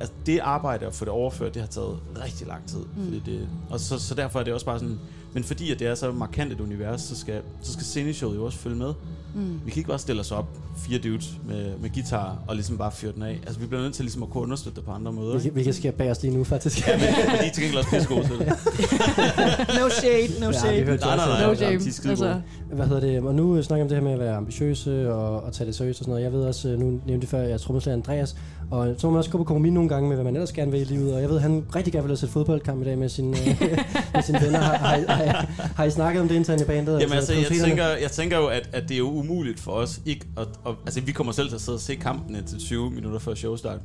altså 0.00 0.14
det 0.26 0.38
arbejde 0.38 0.86
at 0.86 0.94
få 0.94 1.04
det 1.04 1.12
overført, 1.12 1.54
det 1.54 1.62
har 1.62 1.68
taget 1.68 1.98
rigtig 2.24 2.46
lang 2.46 2.66
tid. 2.66 2.78
Mm. 2.78 3.04
Fordi 3.04 3.22
det, 3.26 3.48
og 3.70 3.80
så, 3.80 3.98
så 3.98 4.14
derfor 4.14 4.40
er 4.40 4.44
det 4.44 4.54
også 4.54 4.66
bare 4.66 4.78
sådan, 4.78 4.98
men 5.32 5.44
fordi 5.44 5.72
at 5.72 5.78
det 5.78 5.86
er 5.86 5.94
så 5.94 6.12
markant 6.12 6.52
et 6.52 6.60
univers, 6.60 7.00
så 7.00 7.16
skal, 7.16 7.42
så 7.62 7.72
skal 7.72 7.84
sceneshowet 7.84 8.36
jo 8.36 8.44
også 8.44 8.58
følge 8.58 8.76
med. 8.76 8.94
Mm. 9.34 9.60
Vi 9.64 9.70
kan 9.70 9.80
ikke 9.80 9.88
bare 9.88 9.98
stille 9.98 10.20
os 10.20 10.32
op, 10.32 10.48
fire 10.76 10.98
dudes 10.98 11.40
med, 11.48 11.78
med 11.78 11.90
guitar, 11.94 12.38
og 12.48 12.54
ligesom 12.54 12.78
bare 12.78 12.92
fyre 12.92 13.12
den 13.12 13.22
af. 13.22 13.40
Altså, 13.46 13.60
vi 13.60 13.66
bliver 13.66 13.82
nødt 13.82 13.94
til 13.94 14.04
ligesom 14.04 14.22
at 14.22 14.30
kunne 14.30 14.42
understøtte 14.42 14.76
det 14.76 14.84
på 14.84 14.92
andre 14.92 15.12
måder. 15.12 15.38
Vi, 15.38 15.50
vi 15.54 15.62
kan 15.62 15.74
skære 15.74 15.92
bag 15.92 16.10
os 16.10 16.22
lige 16.22 16.36
nu, 16.36 16.44
faktisk. 16.44 16.88
ja, 16.88 16.96
men, 16.96 17.06
men 17.06 17.40
de 17.40 17.46
er 17.46 17.52
til 17.52 17.62
gengæld 17.62 17.78
også 17.78 17.90
pisse 17.90 18.08
gode 18.08 18.26
til 18.26 18.38
det. 18.38 18.46
no 19.80 19.88
shade, 19.88 20.40
no 20.40 20.52
shade. 20.52 20.74
Ja, 20.74 20.84
nej, 20.84 21.16
nej, 21.16 21.16
nej, 21.16 21.46
no 21.46 21.54
shame. 21.54 22.10
Altså. 22.10 22.40
Hvad 22.72 22.86
hedder 22.86 23.00
det? 23.00 23.22
Og 23.22 23.34
nu 23.34 23.62
snakker 23.62 23.84
vi 23.84 23.86
om 23.86 23.88
det 23.88 23.96
her 23.98 24.04
med 24.04 24.12
at 24.12 24.18
være 24.18 24.36
ambitiøse 24.36 25.12
og, 25.12 25.42
og 25.42 25.52
tage 25.52 25.66
det 25.66 25.74
seriøst 25.74 26.00
og 26.00 26.04
sådan 26.04 26.10
noget. 26.10 26.24
Jeg 26.24 26.32
ved 26.32 26.42
også, 26.42 26.68
nu 26.68 27.00
nævnte 27.06 27.26
før, 27.26 27.40
jeg 27.40 27.50
er 27.50 27.58
trommeslager 27.58 27.96
Andreas, 27.96 28.36
og 28.70 28.94
så 28.98 29.06
må 29.06 29.10
man 29.10 29.18
også 29.18 29.30
gå 29.30 29.38
på 29.38 29.44
kompromis 29.44 29.72
nogle 29.72 29.88
gange 29.88 30.08
med, 30.08 30.16
hvad 30.16 30.24
man 30.24 30.34
ellers 30.34 30.52
gerne 30.52 30.70
vil 30.70 30.80
i 30.80 30.84
livet. 30.84 31.14
Og 31.14 31.20
jeg 31.20 31.28
ved, 31.28 31.36
at 31.36 31.42
han 31.42 31.64
rigtig 31.76 31.92
gerne 31.92 32.02
vil 32.02 32.10
have 32.10 32.16
set 32.16 32.30
fodboldkamp 32.30 32.82
i 32.82 32.84
dag 32.84 32.98
med, 32.98 33.08
sin, 33.08 33.30
øh, 33.30 33.60
med 34.14 34.22
sine 34.22 34.40
venner. 34.40 34.58
Har, 34.58 34.76
har, 34.76 35.14
har, 35.14 35.46
har 35.76 35.84
I 35.84 35.90
snakket 35.90 36.22
om 36.22 36.28
det 36.28 36.34
internt 36.34 36.62
i 36.62 36.64
bandet? 36.64 37.00
Jamen 37.00 37.16
altså, 37.16 37.32
jeg 37.32 37.46
tænker, 37.64 37.84
jeg 37.86 38.10
tænker 38.10 38.38
jo, 38.38 38.46
at, 38.46 38.68
at 38.72 38.82
det 38.82 38.94
er 38.94 38.98
jo 38.98 39.10
umuligt 39.10 39.60
for 39.60 39.72
os 39.72 40.00
ikke 40.06 40.26
at, 40.36 40.46
og, 40.64 40.76
Altså, 40.84 41.00
vi 41.00 41.12
kommer 41.12 41.32
selv 41.32 41.48
til 41.48 41.54
at 41.54 41.60
sidde 41.60 41.76
og 41.76 41.80
se 41.80 41.94
kampen 41.94 42.44
til 42.46 42.58
20 42.58 42.90
minutter 42.90 43.18
før 43.18 43.34
showstart. 43.34 43.80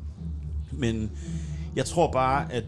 Men 0.71 1.11
jeg 1.75 1.85
tror 1.85 2.11
bare, 2.11 2.53
at 2.53 2.63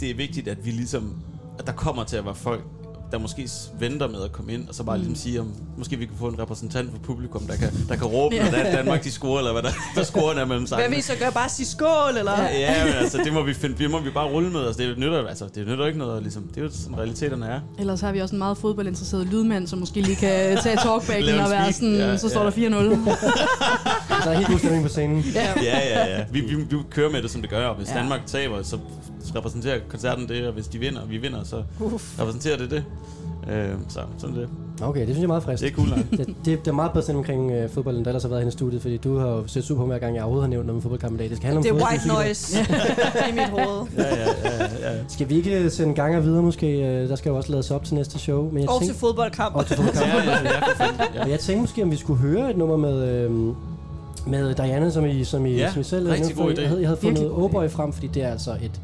det 0.00 0.10
er 0.10 0.14
vigtigt, 0.14 0.48
at 0.48 0.64
vi 0.64 0.70
ligesom... 0.70 1.22
At 1.58 1.66
der 1.66 1.72
kommer 1.72 2.04
til 2.04 2.16
at 2.16 2.24
være 2.24 2.34
folk, 2.34 2.64
der 3.12 3.18
måske 3.18 3.48
venter 3.78 4.08
med 4.08 4.22
at 4.24 4.32
komme 4.32 4.52
ind, 4.52 4.68
og 4.68 4.74
så 4.74 4.82
bare 4.82 4.96
mm. 4.96 5.02
ligesom 5.02 5.22
sige, 5.22 5.40
om 5.40 5.54
måske 5.76 5.96
vi 5.96 6.06
kan 6.06 6.14
få 6.18 6.28
en 6.28 6.38
repræsentant 6.38 6.90
for 6.90 6.98
publikum, 6.98 7.42
der 7.42 7.56
kan, 7.56 7.68
der 7.88 7.96
kan 7.96 8.06
råbe, 8.06 8.34
ja. 8.34 8.46
at 8.46 8.72
Danmark 8.72 9.04
de 9.04 9.10
scorer, 9.10 9.38
eller 9.38 9.52
hvad 9.52 9.62
der, 9.62 9.70
der 9.96 10.02
scorer 10.02 10.34
er 10.34 10.44
mellem 10.44 10.66
sangene. 10.66 10.88
Hvad 10.88 10.96
vi 10.96 11.02
så 11.02 11.12
gør? 11.18 11.30
Bare 11.30 11.48
sige 11.48 11.66
skål, 11.66 12.16
eller? 12.18 12.42
Ja, 12.42 12.60
ja 12.60 12.84
men 12.84 12.94
altså, 12.94 13.18
det 13.18 13.32
må 13.32 13.42
vi 13.42 13.54
finde, 13.54 13.78
det 13.78 13.90
må 13.90 14.00
vi 14.00 14.10
bare 14.10 14.28
rulle 14.28 14.50
med. 14.50 14.66
Altså, 14.66 14.82
det 14.82 14.98
nytter, 14.98 15.26
altså, 15.28 15.44
det 15.54 15.66
nytter 15.66 15.86
ikke 15.86 15.98
noget, 15.98 16.22
ligesom, 16.22 16.42
det 16.42 16.58
er 16.58 16.62
jo 16.62 16.70
sådan, 16.72 16.98
realiteterne 16.98 17.46
er. 17.46 17.60
Ellers 17.78 18.00
har 18.00 18.12
vi 18.12 18.20
også 18.20 18.34
en 18.34 18.38
meget 18.38 18.58
fodboldinteresseret 18.58 19.26
lydmand, 19.26 19.66
som 19.66 19.78
måske 19.78 20.00
lige 20.00 20.16
kan 20.16 20.58
tage 20.62 20.76
talkbacken 20.76 21.40
og 21.44 21.50
være 21.50 21.72
sådan, 21.72 21.94
ja, 21.94 22.16
så 22.16 22.28
står 22.28 22.44
ja. 22.44 22.50
der 22.50 22.94
4-0. 22.94 23.90
så 24.24 24.30
er 24.30 24.34
helt 24.34 24.48
god 24.48 24.58
stemning 24.58 24.82
på 24.82 24.88
scenen. 24.88 25.24
Ja, 25.34 25.52
ja, 25.62 25.78
ja. 25.78 26.16
ja. 26.16 26.24
Vi, 26.30 26.40
vi, 26.40 26.54
vi, 26.54 26.76
kører 26.90 27.10
med 27.10 27.22
det, 27.22 27.30
som 27.30 27.40
det 27.40 27.50
gør, 27.50 27.66
og 27.66 27.76
hvis 27.76 27.88
ja. 27.88 27.94
Danmark 27.94 28.26
taber, 28.26 28.62
så 28.62 28.78
repræsenterer 29.36 29.80
koncerten 29.88 30.28
det, 30.28 30.46
og 30.46 30.52
hvis 30.52 30.66
de 30.66 30.78
vinder, 30.78 31.00
og 31.00 31.10
vi 31.10 31.16
vinder, 31.16 31.44
så 31.44 31.62
Uf. 31.80 32.20
repræsenterer 32.20 32.56
det 32.56 32.70
det. 32.70 32.84
Øh, 33.50 33.68
så 33.88 34.00
sådan 34.18 34.36
det. 34.36 34.48
Okay, 34.82 35.00
det 35.00 35.08
synes 35.08 35.18
jeg 35.18 35.24
er 35.24 35.28
meget 35.28 35.42
frisk. 35.42 35.62
Det 35.62 35.70
er 35.70 35.74
cool, 35.74 35.88
det, 36.10 36.36
det, 36.44 36.64
det, 36.64 36.68
er 36.68 36.72
meget 36.72 36.92
bedre 36.92 37.14
omkring 37.14 37.50
øh, 37.50 37.70
fodbold, 37.70 37.96
end 37.96 38.04
der 38.04 38.10
ellers 38.10 38.22
har 38.22 38.30
været 38.30 38.48
i 38.48 38.50
studiet, 38.50 38.82
fordi 38.82 38.96
du 38.96 39.18
har 39.18 39.28
jo 39.28 39.46
set 39.46 39.64
super 39.64 39.84
hver 39.84 39.98
gang, 39.98 40.14
jeg 40.14 40.22
overhovedet 40.22 40.44
har 40.44 40.50
nævnt 40.50 40.66
noget 40.66 40.76
med 40.76 40.82
fodboldkamp 40.82 41.14
i 41.14 41.18
dag. 41.18 41.28
Det 41.30 41.36
skal 41.36 41.46
handle 41.46 41.58
om 41.58 41.76
Det 41.76 41.82
er 41.82 41.88
white 41.88 42.08
noise 42.08 42.58
i 43.28 43.32
mit 43.32 43.48
hoved. 43.48 43.86
Ja, 43.98 44.16
ja, 44.16 44.30
ja, 44.44 44.92
ja. 44.92 44.98
Skal 45.08 45.28
vi 45.28 45.34
ikke 45.34 45.70
sende 45.70 45.94
ganger 45.94 46.20
videre 46.20 46.42
måske? 46.42 46.66
Øh, 46.66 47.08
der 47.08 47.16
skal 47.16 47.30
jo 47.30 47.36
også 47.36 47.52
lades 47.52 47.70
op 47.70 47.84
til 47.84 47.94
næste 47.94 48.18
show. 48.18 48.50
Men 48.50 48.62
jeg 48.62 48.70
og 48.70 48.80
tænk, 48.80 48.90
til 48.90 49.00
fodboldkamp. 49.00 49.56
Og 49.56 49.66
til 49.66 49.76
fodboldkamp. 49.76 50.06
ja, 50.06 50.22
ja, 50.22 50.40
ja, 50.44 51.24
ja. 51.24 51.30
jeg 51.30 51.40
tænkte 51.40 51.60
måske, 51.60 51.82
om 51.82 51.90
vi 51.90 51.96
skulle 51.96 52.18
høre 52.18 52.50
et 52.50 52.56
nummer 52.56 52.76
med... 52.76 53.08
Øh, 53.08 53.54
med 54.26 54.54
Diana, 54.54 54.90
som 54.90 55.06
I, 55.06 55.24
som 55.24 55.46
I, 55.46 55.56
ja, 55.56 55.72
som 55.72 55.80
I 55.80 55.84
selv 55.84 56.08
rigtig 56.08 56.36
god 56.36 56.52
idé. 56.52 56.60
Jeg 56.60 56.68
havde, 56.68 56.80
jeg 56.80 56.88
havde 56.88 57.00
fundet 57.00 57.30
Oboy 57.30 57.68
frem, 57.68 57.92
fordi 57.92 58.06
det 58.06 58.22
er 58.22 58.30
altså 58.30 58.50
et 58.62 58.80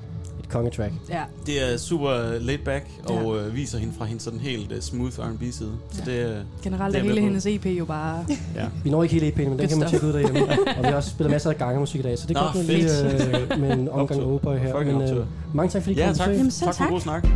kongetrack. 0.48 0.92
Ja. 1.10 1.22
Det 1.46 1.72
er 1.72 1.76
super 1.76 2.38
laid 2.40 2.58
back 2.58 2.86
og 3.04 3.36
ja. 3.36 3.46
øh, 3.46 3.54
viser 3.54 3.78
hende 3.78 3.94
fra 3.98 4.04
hendes 4.04 4.22
sådan 4.22 4.40
helt 4.40 4.72
uh, 4.72 4.78
smooth 4.80 5.18
R&B 5.18 5.42
side. 5.52 5.72
Så 5.90 6.02
det, 6.06 6.26
uh, 6.26 6.62
Generelt 6.64 6.96
er 6.96 7.02
hele 7.02 7.20
hendes 7.20 7.46
EP 7.46 7.66
jo 7.66 7.84
bare... 7.84 8.24
ja. 8.56 8.66
Vi 8.84 8.90
når 8.90 9.02
ikke 9.02 9.14
hele 9.14 9.28
EP'en, 9.28 9.48
men 9.48 9.58
den 9.58 9.68
kan 9.68 9.78
man 9.78 9.88
tjekke 9.88 10.06
ud 10.06 10.12
derhjemme. 10.12 10.40
og 10.76 10.82
vi 10.82 10.88
har 10.88 10.96
også 10.96 11.10
spillet 11.10 11.30
masser 11.30 11.50
af 11.50 11.58
gange 11.58 11.80
musik 11.80 12.00
i 12.00 12.02
dag, 12.02 12.18
så 12.18 12.26
det 12.26 12.36
er 12.36 12.52
godt 12.52 12.66
lige 12.66 13.54
uh, 13.54 13.60
med 13.60 13.72
en 13.72 13.88
omgang 13.88 14.22
Oboy 14.22 14.56
her. 14.56 14.84
Men, 14.84 15.18
uh, 15.18 15.26
mange 15.54 15.70
tak 15.70 15.82
fordi 15.82 15.94
I 15.94 15.98
ja, 15.98 16.06
kom 16.06 16.14
tak. 16.14 16.28
Jamen, 16.28 16.50
tak 16.50 16.74
for 16.74 16.84
tak. 16.84 16.90
god 16.90 17.00
snak. 17.00 17.28